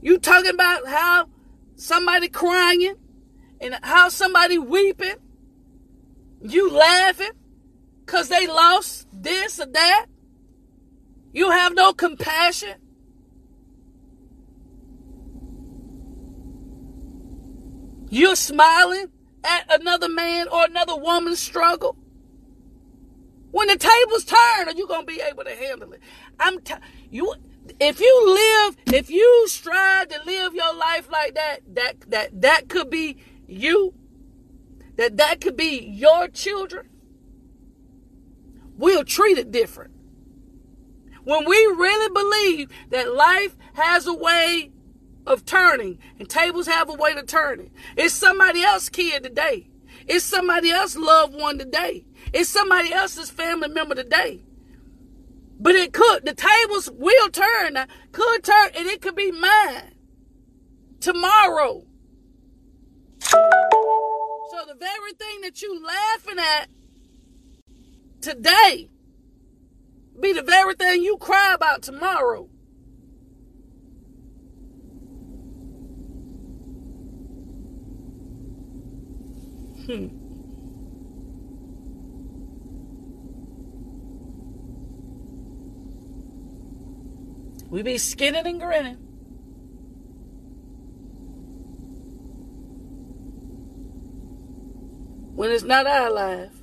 You 0.00 0.18
talking 0.18 0.52
about 0.52 0.86
how 0.86 1.28
somebody 1.74 2.28
crying 2.28 2.94
and 3.60 3.78
how 3.82 4.08
somebody 4.08 4.56
weeping, 4.56 5.16
you 6.40 6.70
laughing 6.70 7.32
because 8.04 8.28
they 8.28 8.46
lost 8.46 9.08
this 9.12 9.58
or 9.58 9.66
that. 9.66 10.06
You 11.36 11.50
have 11.50 11.74
no 11.74 11.92
compassion. 11.92 12.76
You're 18.08 18.36
smiling 18.36 19.10
at 19.44 19.80
another 19.80 20.08
man 20.08 20.48
or 20.48 20.64
another 20.64 20.96
woman's 20.96 21.38
struggle. 21.38 21.98
When 23.50 23.68
the 23.68 23.76
tables 23.76 24.24
turn, 24.24 24.68
are 24.68 24.72
you 24.74 24.86
gonna 24.88 25.04
be 25.04 25.20
able 25.20 25.44
to 25.44 25.54
handle 25.54 25.92
it? 25.92 26.00
I'm 26.40 26.58
t- 26.62 26.72
you. 27.10 27.34
If 27.78 28.00
you 28.00 28.34
live, 28.34 28.76
if 28.94 29.10
you 29.10 29.44
strive 29.46 30.08
to 30.08 30.20
live 30.24 30.54
your 30.54 30.74
life 30.74 31.10
like 31.10 31.34
that, 31.34 31.58
that 31.74 32.00
that 32.08 32.40
that 32.40 32.68
could 32.70 32.88
be 32.88 33.18
you. 33.46 33.92
That 34.96 35.18
that 35.18 35.42
could 35.42 35.58
be 35.58 35.84
your 35.84 36.28
children. 36.28 36.88
We'll 38.78 39.04
treat 39.04 39.36
it 39.36 39.50
different. 39.50 39.95
When 41.26 41.44
we 41.44 41.56
really 41.56 42.08
believe 42.14 42.70
that 42.90 43.12
life 43.12 43.56
has 43.72 44.06
a 44.06 44.14
way 44.14 44.70
of 45.26 45.44
turning 45.44 45.98
and 46.20 46.30
tables 46.30 46.68
have 46.68 46.88
a 46.88 46.92
way 46.92 47.14
to 47.14 47.24
turn 47.24 47.58
it, 47.58 47.72
it's 47.96 48.14
somebody 48.14 48.62
else's 48.62 48.90
kid 48.90 49.24
today. 49.24 49.66
It's 50.06 50.24
somebody 50.24 50.70
else's 50.70 50.98
loved 51.02 51.34
one 51.34 51.58
today. 51.58 52.04
It's 52.32 52.48
somebody 52.48 52.92
else's 52.92 53.28
family 53.28 53.68
member 53.68 53.96
today. 53.96 54.44
But 55.58 55.74
it 55.74 55.92
could, 55.92 56.24
the 56.24 56.32
tables 56.32 56.88
will 56.92 57.28
turn, 57.30 57.76
could 58.12 58.44
turn, 58.44 58.70
and 58.76 58.86
it 58.86 59.02
could 59.02 59.16
be 59.16 59.32
mine 59.32 59.96
tomorrow. 61.00 61.84
So 63.18 63.36
the 64.64 64.76
very 64.78 65.12
thing 65.14 65.40
that 65.40 65.60
you 65.60 65.84
laughing 65.84 66.38
at 66.38 66.68
today 68.20 68.90
be 70.20 70.32
the 70.32 70.42
very 70.42 70.74
thing 70.74 71.02
you 71.02 71.16
cry 71.18 71.52
about 71.54 71.82
tomorrow. 71.82 72.48
Hmm. 79.86 80.08
We 87.68 87.82
be 87.82 87.98
skinning 87.98 88.46
and 88.46 88.60
grinning. 88.60 88.96
When 95.34 95.50
it's 95.50 95.62
not 95.62 95.86
our 95.86 96.10
life, 96.10 96.62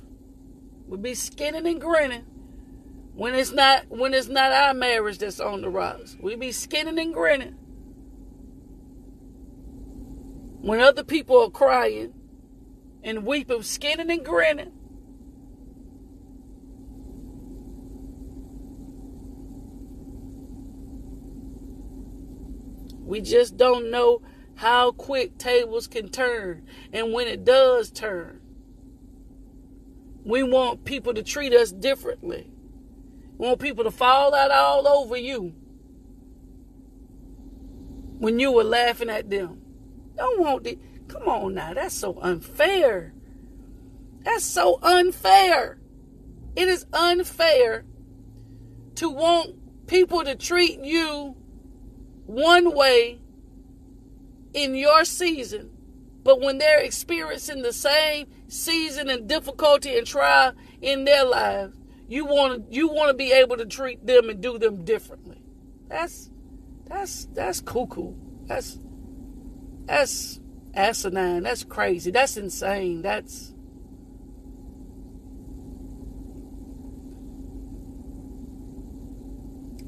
we 0.88 0.98
be 0.98 1.14
skinning 1.14 1.66
and 1.66 1.80
grinning. 1.80 2.33
When 3.14 3.36
it's 3.36 3.52
not 3.52 3.84
when 3.90 4.12
it's 4.12 4.26
not 4.26 4.50
our 4.50 4.74
marriage 4.74 5.18
that's 5.18 5.38
on 5.38 5.60
the 5.60 5.70
rocks, 5.70 6.16
we 6.20 6.34
be 6.34 6.50
skinning 6.50 6.98
and 6.98 7.14
grinning. 7.14 7.54
When 10.60 10.80
other 10.80 11.04
people 11.04 11.40
are 11.42 11.50
crying 11.50 12.12
and 13.04 13.24
weeping, 13.24 13.62
skinning 13.62 14.10
and 14.10 14.24
grinning. 14.24 14.72
We 23.04 23.20
just 23.20 23.56
don't 23.56 23.92
know 23.92 24.22
how 24.56 24.90
quick 24.90 25.38
tables 25.38 25.86
can 25.86 26.08
turn 26.08 26.66
and 26.92 27.12
when 27.12 27.28
it 27.28 27.44
does 27.44 27.92
turn. 27.92 28.40
We 30.24 30.42
want 30.42 30.84
people 30.84 31.14
to 31.14 31.22
treat 31.22 31.52
us 31.52 31.70
differently. 31.70 32.50
Want 33.36 33.58
people 33.60 33.84
to 33.84 33.90
fall 33.90 34.34
out 34.34 34.50
all 34.50 34.86
over 34.86 35.16
you 35.16 35.54
when 38.18 38.38
you 38.38 38.52
were 38.52 38.64
laughing 38.64 39.10
at 39.10 39.28
them. 39.28 39.60
Don't 40.16 40.40
want 40.40 40.66
it. 40.66 40.78
Come 41.08 41.28
on 41.28 41.54
now, 41.54 41.74
that's 41.74 41.94
so 41.94 42.18
unfair. 42.20 43.12
That's 44.22 44.44
so 44.44 44.78
unfair. 44.82 45.78
It 46.56 46.68
is 46.68 46.86
unfair 46.92 47.84
to 48.96 49.10
want 49.10 49.86
people 49.86 50.24
to 50.24 50.34
treat 50.34 50.80
you 50.80 51.36
one 52.26 52.74
way 52.74 53.20
in 54.54 54.74
your 54.74 55.04
season, 55.04 55.70
but 56.22 56.40
when 56.40 56.58
they're 56.58 56.80
experiencing 56.80 57.62
the 57.62 57.72
same 57.72 58.28
season 58.48 59.10
and 59.10 59.28
difficulty 59.28 59.98
and 59.98 60.06
trial 60.06 60.54
in 60.80 61.04
their 61.04 61.24
lives, 61.24 61.76
you 62.08 62.24
want 62.24 62.70
to 62.70 62.74
you 62.74 62.88
want 62.88 63.08
to 63.08 63.14
be 63.14 63.32
able 63.32 63.56
to 63.56 63.66
treat 63.66 64.06
them 64.06 64.28
and 64.28 64.40
do 64.40 64.58
them 64.58 64.84
differently. 64.84 65.40
That's 65.88 66.30
that's 66.86 67.26
that's 67.26 67.60
cuckoo. 67.60 68.14
That's 68.46 68.78
that's 69.86 70.40
asinine. 70.74 71.42
That's 71.42 71.64
crazy. 71.64 72.10
That's 72.10 72.36
insane. 72.36 73.02
That's 73.02 73.54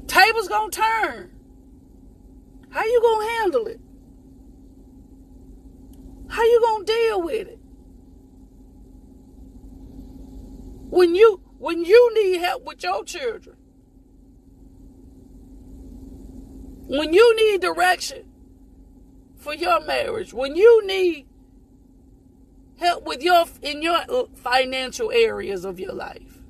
tables 0.07 0.47
gonna 0.47 0.71
turn. 0.71 1.31
How 2.69 2.83
you 2.83 3.01
gonna 3.01 3.29
handle 3.39 3.67
it? 3.67 3.79
How 6.29 6.43
you 6.43 6.61
gonna 6.61 6.85
deal 6.85 7.21
with 7.21 7.47
it? 7.47 7.59
When 10.89 11.15
you 11.15 11.41
when 11.59 11.83
you 11.83 12.13
need 12.13 12.39
help 12.39 12.65
with 12.65 12.83
your 12.83 13.03
children. 13.03 13.55
When 16.87 17.13
you 17.13 17.35
need 17.35 17.61
direction 17.61 18.31
for 19.37 19.53
your 19.53 19.81
marriage, 19.85 20.33
when 20.33 20.55
you 20.55 20.85
need 20.85 21.25
help 22.77 23.05
with 23.05 23.21
your 23.21 23.45
in 23.61 23.81
your 23.81 24.27
financial 24.35 25.11
areas 25.11 25.65
of 25.65 25.79
your 25.79 25.93
life. 25.93 26.41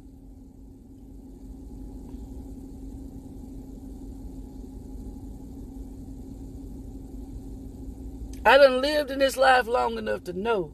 I 8.46 8.58
done 8.58 8.82
lived 8.82 9.12
in 9.12 9.20
this 9.20 9.36
life 9.36 9.67
long 9.67 9.98
enough 9.98 10.24
to 10.26 10.34
know. 10.34 10.72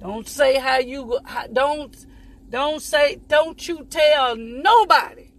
Don't 0.00 0.26
say 0.26 0.58
how 0.58 0.78
you 0.78 1.18
don't 1.52 2.06
don't 2.50 2.80
say 2.82 3.20
don't 3.28 3.66
you 3.66 3.84
tell 3.90 4.36
nobody 4.36 5.32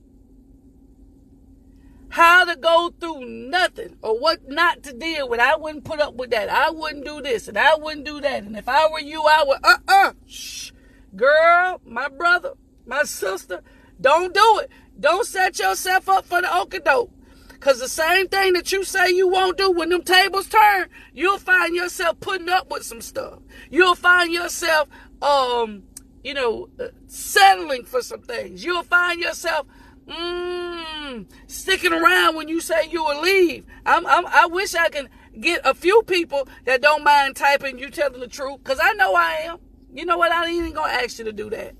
how 2.10 2.46
to 2.46 2.56
go 2.56 2.93
through 3.00 3.26
nothing 3.26 3.98
or 4.02 4.20
what 4.20 4.48
not 4.50 4.82
to 4.84 4.93
deal 4.93 5.30
with. 5.30 5.39
I 5.39 5.56
wouldn't 5.56 5.84
put 5.84 6.00
up 6.00 6.15
with 6.15 6.32
that. 6.32 6.50
I 6.50 6.70
wouldn't 6.72 7.06
do 7.06 7.22
this 7.22 7.48
and 7.48 7.58
I 7.58 7.76
wouldn't 7.76 8.06
do 8.06 8.22
that. 8.22 8.43
And 8.43 8.58
if 8.58 8.67
I 8.67 8.89
were 8.89 9.00
you, 9.00 9.22
I 9.24 9.43
would 9.46 9.60
uh-uh. 9.63 10.13
Shh. 10.26 10.72
Girl, 11.15 11.82
my 11.86 12.08
brother, 12.08 12.54
my 12.86 13.04
sister, 13.04 13.62
don't 14.00 14.34
do 14.34 14.60
it. 14.63 14.72
Don't 15.00 15.26
set 15.26 15.60
yourself 15.60 16.10
up 16.10 16.26
for 16.26 16.41
the 16.41 16.48
okadoke. 16.48 17.12
Because 17.50 17.80
the 17.80 17.89
same 17.89 18.28
thing 18.28 18.54
that 18.54 18.72
you 18.72 18.84
say 18.84 19.10
you 19.10 19.28
won't 19.28 19.58
do 19.58 19.72
when 19.72 19.89
them 19.89 20.04
tables 20.04 20.48
turn, 20.48 20.89
you'll 21.13 21.39
find 21.39 21.76
yourself 21.76 22.20
putting 22.20 22.50
up 22.50 22.70
with 22.70 22.84
some 22.84 23.02
stuff. 23.02 23.39
You'll 23.72 23.96
find 23.96 24.32
yourself, 24.32 24.88
um, 25.24 25.84
you 26.23 26.34
know, 26.34 26.69
uh, 26.80 26.88
settling 27.08 27.86
for 27.86 28.01
some 28.01 28.21
things. 28.21 28.63
You'll 28.63 28.84
find 28.84 29.21
yourself, 29.21 29.67
mm, 30.08 31.25
sticking 31.47 31.93
around 31.93 32.36
when 32.36 32.47
you 32.47 32.60
say 32.62 32.88
you 32.89 33.03
will 33.03 33.21
leave. 33.21 33.65
I'm, 33.86 34.06
I'm, 34.08 34.25
I 34.27 34.47
wish 34.47 34.75
I 34.75 34.89
can 34.89 35.10
get 35.39 35.62
a 35.63 35.73
few 35.73 36.03
people 36.03 36.47
that 36.65 36.82
don't 36.82 37.03
mind 37.03 37.36
typing 37.36 37.80
you 37.80 37.89
telling 37.89 38.19
the 38.19 38.27
truth, 38.27 38.63
because 38.63 38.80
I 38.82 38.93
know 38.93 39.15
I 39.15 39.34
am. 39.45 39.60
You 39.93 40.06
know 40.06 40.17
what? 40.17 40.32
I 40.32 40.47
ain't 40.47 40.56
even 40.56 40.73
going 40.73 40.89
to 40.89 41.03
ask 41.03 41.19
you 41.19 41.25
to 41.25 41.34
do 41.34 41.49
that. 41.51 41.75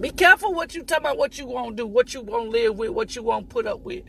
Be 0.00 0.10
careful 0.10 0.54
what 0.54 0.74
you 0.74 0.84
talk 0.84 1.00
about, 1.00 1.18
what 1.18 1.38
you 1.38 1.46
won't 1.46 1.74
do, 1.74 1.86
what 1.86 2.14
you 2.14 2.20
won't 2.20 2.50
live 2.50 2.76
with, 2.76 2.90
what 2.90 3.16
you 3.16 3.22
won't 3.22 3.48
put 3.48 3.66
up 3.66 3.80
with, 3.80 4.04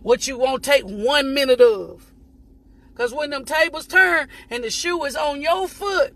what 0.00 0.28
you 0.28 0.38
won't 0.38 0.62
take 0.62 0.84
one 0.84 1.34
minute 1.34 1.60
of. 1.60 2.12
Cause 2.94 3.12
when 3.12 3.30
them 3.30 3.44
tables 3.44 3.86
turn 3.86 4.28
and 4.50 4.62
the 4.62 4.70
shoe 4.70 5.02
is 5.04 5.16
on 5.16 5.40
your 5.40 5.66
foot, 5.66 6.14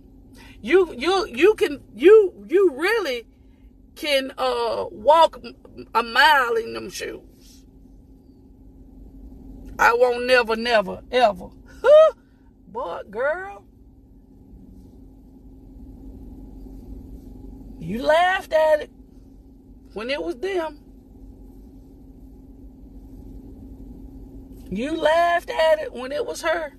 you 0.67 0.93
you 0.99 1.29
you 1.29 1.55
can 1.55 1.81
you 1.95 2.45
you 2.49 2.73
really 2.75 3.25
can 3.95 4.33
uh 4.37 4.87
walk 4.91 5.41
a 5.95 6.03
mile 6.03 6.55
in 6.57 6.73
them 6.73 6.91
shoes. 6.91 7.65
I 9.79 9.95
won't 9.95 10.27
never, 10.27 10.57
never, 10.57 11.03
ever. 11.13 11.51
but 12.73 13.11
girl, 13.13 13.65
you 17.79 18.03
laughed 18.03 18.53
at 18.53 18.81
it 18.81 18.91
when 19.93 20.11
it 20.11 20.21
was 20.21 20.35
them. 20.37 20.81
You 24.69 24.97
laughed 24.97 25.49
at 25.51 25.79
it 25.79 25.93
when 25.93 26.11
it 26.11 26.27
was 26.27 26.43
her. 26.43 26.73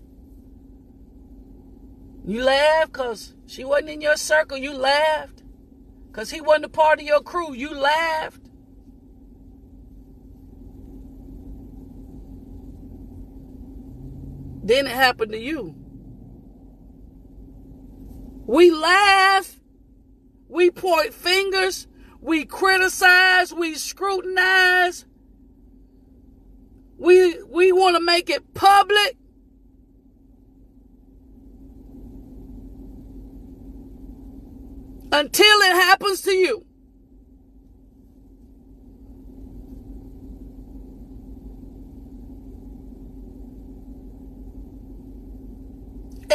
You 2.26 2.44
laughed 2.44 2.92
because 2.92 3.37
she 3.48 3.64
wasn't 3.64 3.90
in 3.90 4.02
your 4.02 4.18
circle. 4.18 4.58
You 4.58 4.74
laughed 4.74 5.42
because 6.12 6.30
he 6.30 6.42
wasn't 6.42 6.66
a 6.66 6.70
part 6.70 7.00
of 7.00 7.06
your 7.06 7.22
crew. 7.22 7.54
You 7.54 7.74
laughed. 7.74 8.42
Then 14.64 14.86
it 14.86 14.92
happened 14.92 15.32
to 15.32 15.40
you. 15.40 15.74
We 18.46 18.70
laugh. 18.70 19.60
We 20.50 20.70
point 20.70 21.14
fingers. 21.14 21.88
We 22.20 22.44
criticize, 22.46 23.54
we 23.54 23.76
scrutinize. 23.76 25.06
We 26.98 27.42
we 27.44 27.72
want 27.72 27.96
to 27.96 28.02
make 28.02 28.30
it 28.30 28.54
public. 28.54 29.18
Until 35.12 35.62
it 35.62 35.74
happens 35.74 36.22
to 36.22 36.32
you. 36.32 36.66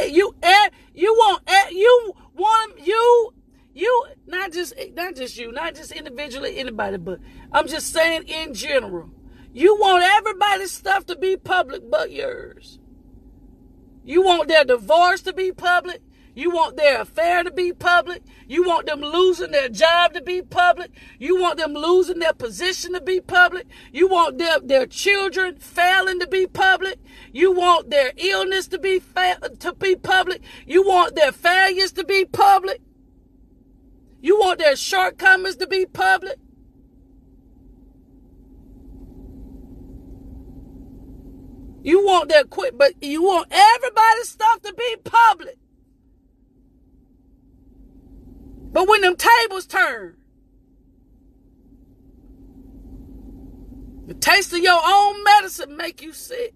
You 0.09 0.35
eh, 0.43 0.69
you 0.95 1.13
want 1.15 1.43
eh, 1.47 1.69
you 1.71 2.13
want 2.35 2.87
you 2.87 3.35
you 3.75 4.05
not 4.27 4.53
just 4.53 4.75
not 4.95 5.15
just 5.17 5.37
you, 5.37 5.53
not 5.53 5.75
just 5.75 5.93
individually 5.93 6.59
anybody, 6.59 6.99
but 6.99 7.19
I'm 7.53 7.69
just 7.69 7.93
saying 7.93 8.25
in 8.25 8.55
general. 8.55 9.11
You 9.53 9.77
want 9.77 10.03
everybody's 10.05 10.73
stuff 10.73 11.07
to 11.07 11.17
be 11.17 11.37
public 11.37 11.91
but 11.91 12.11
yours. 12.11 12.79
You 14.05 14.23
want 14.23 14.49
their 14.49 14.65
divorce 14.65 15.21
to 15.23 15.33
be 15.33 15.53
public. 15.53 16.03
You 16.35 16.51
want 16.51 16.77
their 16.77 17.03
affair 17.03 17.45
to 17.45 17.51
be 17.51 17.73
public. 17.73 18.23
You 18.49 18.64
want 18.66 18.87
them 18.87 19.01
losing 19.01 19.51
their 19.51 19.68
job 19.68 20.14
to 20.14 20.23
be 20.23 20.42
public. 20.42 20.90
You 21.18 21.38
want 21.40 21.59
them 21.59 21.75
losing 21.75 22.21
their 22.21 22.33
position 22.33 22.95
to 22.95 23.01
be 23.03 23.21
public. 23.21 23.66
You 23.92 24.09
want 24.09 24.38
their, 24.38 24.61
their 24.61 24.87
children 24.87 25.59
failing 25.59 26.21
to 26.21 26.27
be 26.27 26.47
public. 26.47 26.99
You 27.33 27.53
want 27.53 27.90
their 27.90 28.12
illness 28.16 28.66
to 28.68 28.79
be 28.79 28.99
fa- 28.99 29.40
to 29.59 29.75
be 29.75 29.97
public. 29.97 30.42
You 30.66 30.83
want 30.87 31.16
their 31.16 31.33
failures 31.33 31.92
to 31.92 32.05
be 32.05 32.25
public. 32.25 32.81
You 34.23 34.38
want 34.38 34.59
their 34.61 34.77
shortcomings 34.77 35.57
to 35.57 35.66
be 35.66 35.87
public? 35.87 36.37
You 41.83 42.05
want 42.05 42.29
their 42.31 42.45
quit, 42.45 42.79
but 42.79 43.03
you 43.03 43.23
want 43.23 43.49
everybody's 43.51 44.29
stuff 44.31 44.62
to 44.62 44.75
be 44.75 44.97
public. 45.05 45.59
But 48.73 48.89
when 48.89 49.03
them 49.03 49.17
tables 49.17 49.67
turn, 49.67 50.17
the 54.07 54.15
taste 54.15 54.53
of 54.53 54.59
your 54.59 54.81
own 54.85 55.23
medicine 55.25 55.77
make 55.77 56.03
you 56.03 56.13
sick. 56.13 56.55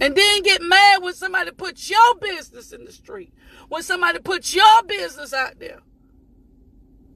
And 0.00 0.14
then 0.14 0.42
get 0.42 0.60
mad 0.60 1.02
when 1.02 1.14
somebody 1.14 1.50
puts 1.52 1.88
your 1.88 2.14
business 2.20 2.72
in 2.72 2.84
the 2.84 2.92
street. 2.92 3.32
When 3.68 3.82
somebody 3.82 4.18
puts 4.18 4.54
your 4.54 4.82
business 4.86 5.32
out 5.32 5.58
there. 5.58 5.80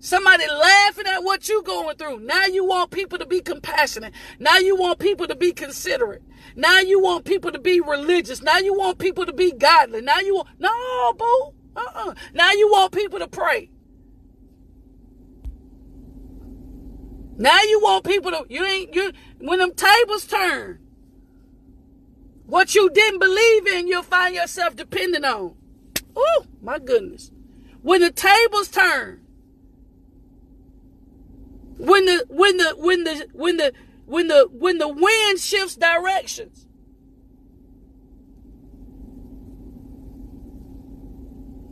Somebody 0.00 0.44
laughing 0.48 1.06
at 1.06 1.24
what 1.24 1.48
you're 1.48 1.62
going 1.62 1.96
through. 1.96 2.20
Now 2.20 2.46
you 2.46 2.64
want 2.64 2.92
people 2.92 3.18
to 3.18 3.26
be 3.26 3.40
compassionate. 3.40 4.14
Now 4.38 4.58
you 4.58 4.76
want 4.76 5.00
people 5.00 5.26
to 5.26 5.34
be 5.34 5.52
considerate. 5.52 6.22
Now 6.54 6.78
you 6.78 7.00
want 7.00 7.24
people 7.24 7.50
to 7.50 7.58
be 7.58 7.80
religious. 7.80 8.40
Now 8.40 8.58
you 8.58 8.74
want 8.74 8.98
people 8.98 9.26
to 9.26 9.32
be 9.32 9.50
godly. 9.50 10.00
Now 10.00 10.20
you 10.20 10.36
want, 10.36 10.48
no, 10.58 11.12
boo. 11.14 11.54
Uh-uh. 11.76 12.14
Now 12.32 12.52
you 12.52 12.68
want 12.70 12.92
people 12.92 13.18
to 13.18 13.26
pray. 13.26 13.70
Now 17.36 17.60
you 17.62 17.80
want 17.80 18.04
people 18.04 18.30
to, 18.32 18.46
you 18.48 18.64
ain't, 18.64 18.94
you, 18.94 19.12
when 19.38 19.58
them 19.58 19.72
tables 19.74 20.26
turn, 20.26 20.80
what 22.46 22.74
you 22.74 22.90
didn't 22.90 23.20
believe 23.20 23.66
in, 23.66 23.88
you'll 23.88 24.02
find 24.02 24.34
yourself 24.34 24.74
depending 24.74 25.24
on. 25.24 25.54
Oh, 26.16 26.44
my 26.62 26.78
goodness. 26.78 27.30
When 27.82 28.00
the 28.00 28.10
tables 28.10 28.68
turn, 28.68 29.24
when 31.78 32.04
the 32.04 32.26
when 32.28 32.56
the 32.58 32.74
when 32.76 33.04
the 33.04 33.28
when 33.32 33.56
the 33.56 33.72
when 34.06 34.28
the 34.28 34.48
when 34.52 34.78
the 34.78 34.88
wind 34.88 35.40
shifts 35.40 35.76
directions, 35.76 36.66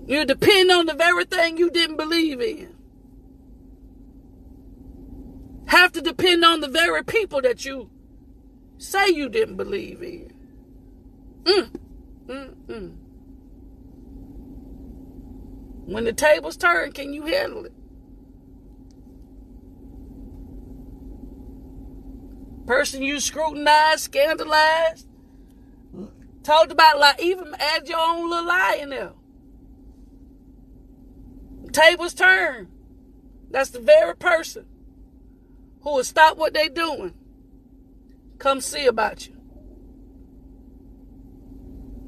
you 0.07 0.25
depend 0.25 0.71
on 0.71 0.87
the 0.87 0.95
very 0.95 1.25
thing 1.25 1.59
you 1.59 1.71
didn't 1.71 1.97
believe 1.97 2.40
in. 2.40 2.77
have 5.66 5.92
to 5.92 6.01
depend 6.01 6.45
on 6.45 6.61
the 6.61 6.69
very 6.69 7.05
people 7.05 7.40
that 7.42 7.64
you 7.64 7.90
say 8.79 9.09
you 9.09 9.29
didn't 9.29 9.57
believe 9.57 10.03
in. 10.03 10.33
Mm, 11.45 11.71
mm, 12.27 12.55
mm. 12.66 12.97
When 15.87 16.05
the 16.05 16.12
tables 16.12 16.57
turn, 16.57 16.92
can 16.92 17.12
you 17.12 17.27
handle 17.27 17.64
it? 17.64 17.73
Person 22.66 23.02
you 23.02 23.20
scrutinized, 23.20 24.00
scandalized, 24.00 25.07
talked 26.42 26.72
about, 26.72 26.98
like, 26.98 27.22
even 27.22 27.55
add 27.59 27.88
your 27.88 27.98
own 27.98 28.29
little 28.29 28.46
lie 28.46 28.79
in 28.81 28.90
there. 28.90 29.12
Tables 31.72 32.14
turn. 32.14 32.68
That's 33.50 33.70
the 33.70 33.79
very 33.79 34.16
person 34.16 34.66
who 35.83 35.94
will 35.94 36.05
stop 36.05 36.37
what 36.37 36.52
they're 36.52 36.68
doing, 36.68 37.14
come 38.38 38.61
see 38.61 38.87
about 38.87 39.29
you. 39.29 39.37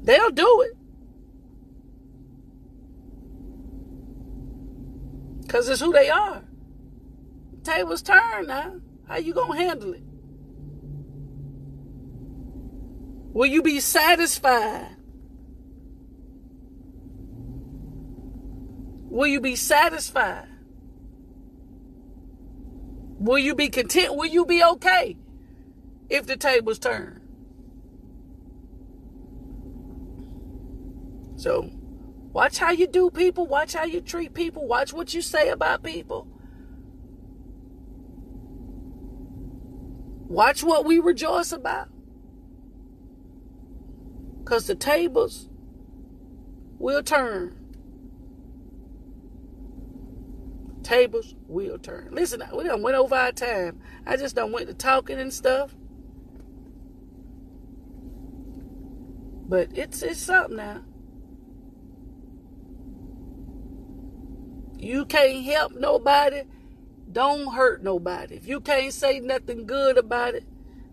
They'll 0.01 0.31
do 0.31 0.61
it. 0.61 0.77
Because 5.41 5.69
it's 5.69 5.81
who 5.81 5.93
they 5.93 6.09
are. 6.09 6.43
Tables 7.63 8.01
turn 8.01 8.47
now. 8.47 8.81
How 9.07 9.17
you 9.17 9.33
to 9.33 9.43
handle 9.43 9.93
it? 9.93 10.03
Will 13.31 13.45
you 13.45 13.61
be 13.61 13.79
satisfied? 13.79 14.95
Will 19.09 19.27
you 19.27 19.41
be 19.41 19.55
satisfied? 19.55 20.47
Will 23.19 23.39
you 23.39 23.55
be 23.55 23.69
content? 23.69 24.15
Will 24.15 24.27
you 24.27 24.45
be 24.45 24.63
okay 24.63 25.17
if 26.09 26.25
the 26.25 26.37
tables 26.37 26.79
turn? 26.79 27.21
So, 31.35 31.69
Watch 32.31 32.59
how 32.59 32.71
you 32.71 32.87
do 32.87 33.09
people. 33.09 33.47
Watch 33.47 33.73
how 33.73 33.85
you 33.85 34.01
treat 34.01 34.33
people. 34.33 34.67
Watch 34.67 34.93
what 34.93 35.13
you 35.13 35.21
say 35.21 35.49
about 35.49 35.83
people. 35.83 36.27
Watch 40.27 40.63
what 40.63 40.85
we 40.85 40.99
rejoice 40.99 41.51
about. 41.51 41.89
Because 44.49 44.65
the 44.65 44.73
tables 44.73 45.47
will 46.79 47.03
turn. 47.03 47.55
Tables 50.81 51.35
will 51.47 51.77
turn. 51.77 52.09
Listen, 52.15 52.41
we 52.55 52.63
done 52.63 52.81
went 52.81 52.97
over 52.97 53.13
our 53.13 53.31
time. 53.31 53.79
I 54.07 54.17
just 54.17 54.35
done 54.35 54.51
went 54.51 54.65
to 54.67 54.73
talking 54.73 55.19
and 55.19 55.31
stuff. 55.31 55.75
But 59.47 59.77
it's 59.77 60.01
it's 60.01 60.19
something 60.19 60.57
now. 60.57 60.81
You 64.79 65.05
can't 65.05 65.45
help 65.45 65.75
nobody, 65.75 66.41
don't 67.11 67.53
hurt 67.53 67.83
nobody. 67.83 68.33
If 68.37 68.47
you 68.47 68.61
can't 68.61 68.91
say 68.91 69.19
nothing 69.19 69.67
good 69.67 69.99
about 69.99 70.33
it, 70.33 70.45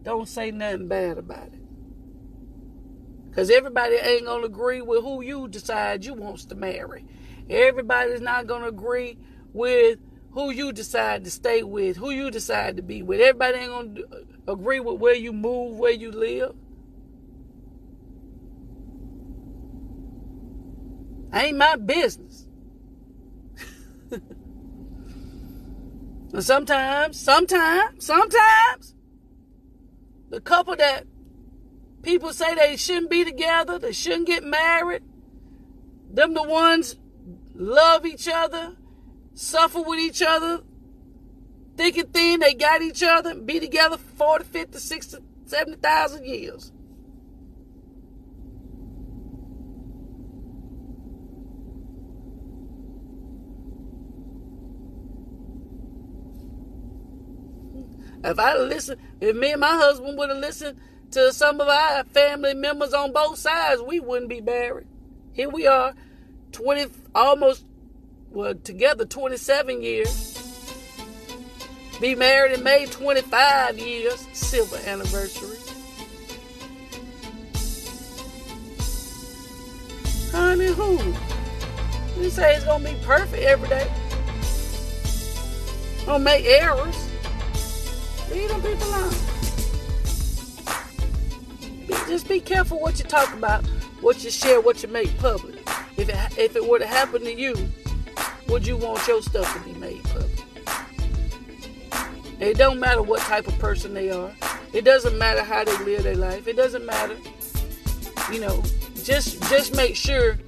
don't 0.03 0.29
say 0.29 0.51
nothing 0.51 0.89
bad 0.89 1.17
about 1.17 1.55
it. 1.55 1.66
Because 3.37 3.51
everybody 3.51 3.97
ain't 3.97 4.25
going 4.25 4.41
to 4.41 4.47
agree 4.47 4.81
with 4.81 5.03
who 5.03 5.21
you 5.21 5.47
decide 5.47 6.07
you 6.07 6.15
wants 6.15 6.47
to 6.47 6.55
marry. 6.55 7.05
Everybody's 7.51 8.23
not 8.23 8.47
going 8.47 8.63
to 8.63 8.69
agree 8.69 9.19
with 9.53 9.99
who 10.31 10.51
you 10.51 10.73
decide 10.73 11.25
to 11.25 11.31
stay 11.31 11.63
with, 11.63 11.99
who 11.99 12.09
you 12.09 12.31
decide 12.31 12.79
to 12.79 12.83
be 12.83 13.03
with. 13.03 13.21
Everybody 13.21 13.59
ain't 13.59 13.69
going 13.69 13.95
to 13.97 14.05
uh, 14.07 14.53
agree 14.55 14.81
with 14.81 14.99
where 15.01 15.15
you 15.15 15.35
move, 15.35 15.77
where 15.77 15.93
you 15.93 16.13
live. 16.13 16.55
Ain't 21.35 21.59
my 21.59 21.77
business. 21.77 22.47
and 24.11 24.23
sometimes, 26.43 27.21
sometimes, 27.21 28.03
sometimes, 28.03 28.95
the 30.31 30.41
couple 30.41 30.75
that 30.77 31.05
people 32.07 32.33
say 32.33 32.55
they 32.55 32.77
shouldn't 32.77 33.11
be 33.11 33.25
together, 33.25 33.79
they 33.79 33.93
shouldn't 33.93 34.29
get 34.29 34.45
married, 34.45 35.03
them 36.09 36.35
the 36.35 36.43
ones 36.43 36.97
love 37.53 38.07
each 38.07 38.29
other, 38.29 38.77
suffer 39.35 39.83
with 39.83 39.99
each 39.99 40.23
other, 40.23 40.63
thick 41.77 41.97
and 41.99 42.15
thin, 42.15 42.41
they 42.41 42.55
got 42.55 42.81
each 42.81 43.03
other, 43.03 43.35
be 43.35 43.59
together 43.59 43.99
for 43.99 44.39
40, 44.39 44.45
50, 44.45 44.79
60, 44.79 45.19
70,000 45.47 46.25
years. 46.25 46.73
If 58.23 58.39
I 58.39 58.57
listen, 58.57 58.99
if 59.21 59.37
me 59.37 59.53
and 59.53 59.61
my 59.61 59.77
husband 59.77 60.17
would 60.19 60.31
have 60.31 60.39
listened 60.39 60.81
to 61.13 61.33
some 61.33 61.61
of 61.61 61.69
our 61.69 62.05
family 62.05 62.55
members 62.55 62.93
on 62.93 63.13
both 63.13 63.39
sides, 63.39 63.83
we 63.83 64.01
wouldn't 64.01 64.29
be 64.29 64.41
married. 64.41 64.87
Here 65.33 65.49
we 65.49 65.67
are, 65.67 65.95
20, 66.53 66.87
almost, 67.15 67.65
well, 68.31 68.55
together 68.55 69.05
27 69.05 69.83
years. 69.83 70.33
Be 72.01 72.15
married 72.15 72.53
in 72.53 72.63
May 72.63 72.87
25 72.87 73.79
years, 73.79 74.27
silver 74.33 74.77
anniversary. 74.87 75.57
Honey, 80.33 80.67
who? 80.67 81.15
You 82.21 82.31
say 82.31 82.57
it's 82.57 82.65
gonna 82.65 82.85
be 82.85 82.97
perfect 83.03 83.43
every 83.43 83.69
day. 83.69 83.91
Don't 86.05 86.23
make 86.23 86.45
errors. 86.45 86.97
Leave 88.31 88.49
them 88.49 88.63
people 88.63 88.89
alone. 88.89 89.36
Just 92.09 92.29
be 92.29 92.41
careful 92.41 92.81
what 92.81 92.99
you 92.99 93.05
talk 93.05 93.33
about, 93.35 93.65
what 94.01 94.23
you 94.25 94.31
share, 94.31 94.61
what 94.61 94.83
you 94.83 94.89
make 94.89 95.17
public. 95.19 95.57
If 95.97 96.09
it, 96.09 96.39
if 96.39 96.57
it 96.57 96.67
were 96.67 96.79
to 96.79 96.87
happen 96.87 97.23
to 97.23 97.35
you, 97.35 97.55
would 98.49 98.67
you 98.67 98.77
want 98.77 99.07
your 99.07 99.23
stuff 99.23 99.53
to 99.55 99.61
be 99.61 99.79
made 99.79 100.03
public? 100.05 100.47
It 102.39 102.59
don't 102.59 102.79
matter 102.79 103.03
what 103.03 103.21
type 103.21 103.49
of 103.49 103.59
person 103.59 103.95
they 103.95 104.11
are. 104.11 104.31
It 104.73 104.85
doesn't 104.85 105.17
matter 105.17 105.43
how 105.43 105.65
they 105.65 105.77
live 105.85 106.03
their 106.03 106.17
life. 106.17 106.47
It 106.47 106.57
doesn't 106.57 106.85
matter. 106.85 107.17
You 108.31 108.41
know, 108.41 108.63
just 109.05 109.43
just 109.49 109.75
make 109.75 109.97
sure 109.97 110.39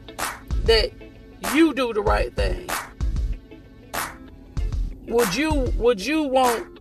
that 0.64 0.90
you 1.54 1.72
do 1.72 1.94
the 1.94 2.02
right 2.02 2.34
thing. 2.34 2.68
Would 5.06 5.34
you 5.34 5.72
would 5.78 6.04
you 6.04 6.24
want 6.24 6.78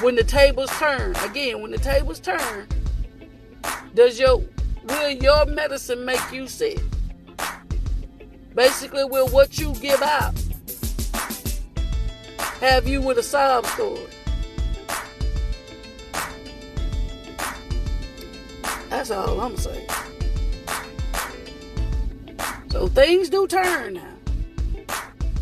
when 0.00 0.14
the 0.14 0.24
tables 0.24 0.70
turn, 0.78 1.14
again, 1.16 1.60
when 1.60 1.70
the 1.70 1.78
tables 1.78 2.20
turn, 2.20 2.66
does 3.94 4.18
your 4.18 4.42
will 4.84 5.10
your 5.10 5.46
medicine 5.46 6.04
make 6.04 6.32
you 6.32 6.46
sick? 6.46 6.80
Basically, 8.54 9.04
will 9.04 9.28
what 9.28 9.58
you 9.58 9.74
give 9.74 10.02
out 10.02 10.34
have 12.60 12.88
you 12.88 13.00
with 13.00 13.18
a 13.18 13.22
sob 13.22 13.64
story? 13.66 14.00
That's 18.90 19.10
all 19.10 19.40
I'm 19.40 19.56
saying. 19.56 19.88
So 22.70 22.88
things 22.88 23.28
do 23.28 23.46
turn 23.46 23.94
now. 23.94 24.14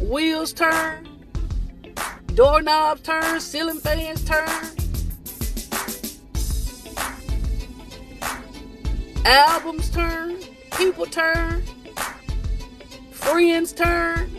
Wheels 0.01 0.53
turn. 0.53 1.09
Doorknobs 2.35 3.01
turn, 3.01 3.41
ceiling 3.41 3.81
fans 3.81 4.23
turn. 4.25 4.76
Albums 9.29 9.91
turn, 9.91 10.37
people 10.79 11.05
turn, 11.05 11.61
friends 13.11 13.73
turn. 13.73 14.31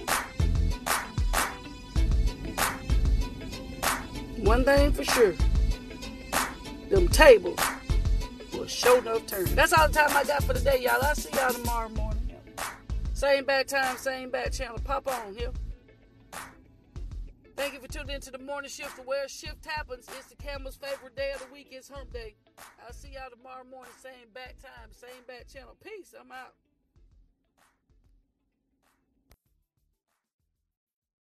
One 4.37 4.63
thing 4.63 4.93
for 4.93 5.03
sure, 5.03 5.33
them 6.89 7.09
tables 7.09 7.59
will 8.53 8.65
show 8.67 8.99
enough 8.99 9.27
turn. 9.27 9.53
That's 9.55 9.73
all 9.73 9.89
the 9.89 9.93
time 9.93 10.15
I 10.15 10.23
got 10.23 10.41
for 10.45 10.53
today, 10.53 10.79
y'all. 10.81 11.03
I'll 11.03 11.15
see 11.15 11.31
y'all 11.35 11.51
tomorrow 11.51 11.89
morning. 11.89 12.31
Same 13.11 13.43
bad 13.43 13.67
time, 13.67 13.97
same 13.97 14.29
bad 14.29 14.53
channel. 14.53 14.79
Pop 14.85 15.05
on 15.09 15.35
here. 15.35 15.51
Thank 17.57 17.73
you 17.73 17.79
for 17.79 17.87
tuning 17.87 18.13
in 18.13 18.21
to 18.21 18.29
the 18.29 18.37
morning 18.37 18.69
shift 18.69 19.03
where 19.03 19.27
shift 19.27 19.65
happens. 19.65 20.05
It's 20.15 20.27
the 20.27 20.35
camel's 20.35 20.75
favorite 20.75 21.15
day 21.15 21.31
of 21.33 21.39
the 21.39 21.51
week. 21.51 21.69
It's 21.71 21.89
hump 21.89 22.13
day. 22.13 22.35
I'll 22.85 22.93
see 22.93 23.09
y'all 23.09 23.31
tomorrow 23.35 23.63
morning, 23.63 23.91
same 23.99 24.29
bat 24.31 24.53
time, 24.61 24.91
same 24.91 25.25
bat 25.27 25.47
channel. 25.51 25.75
Peace. 25.83 26.13
I'm 26.13 26.31
out. 26.31 26.53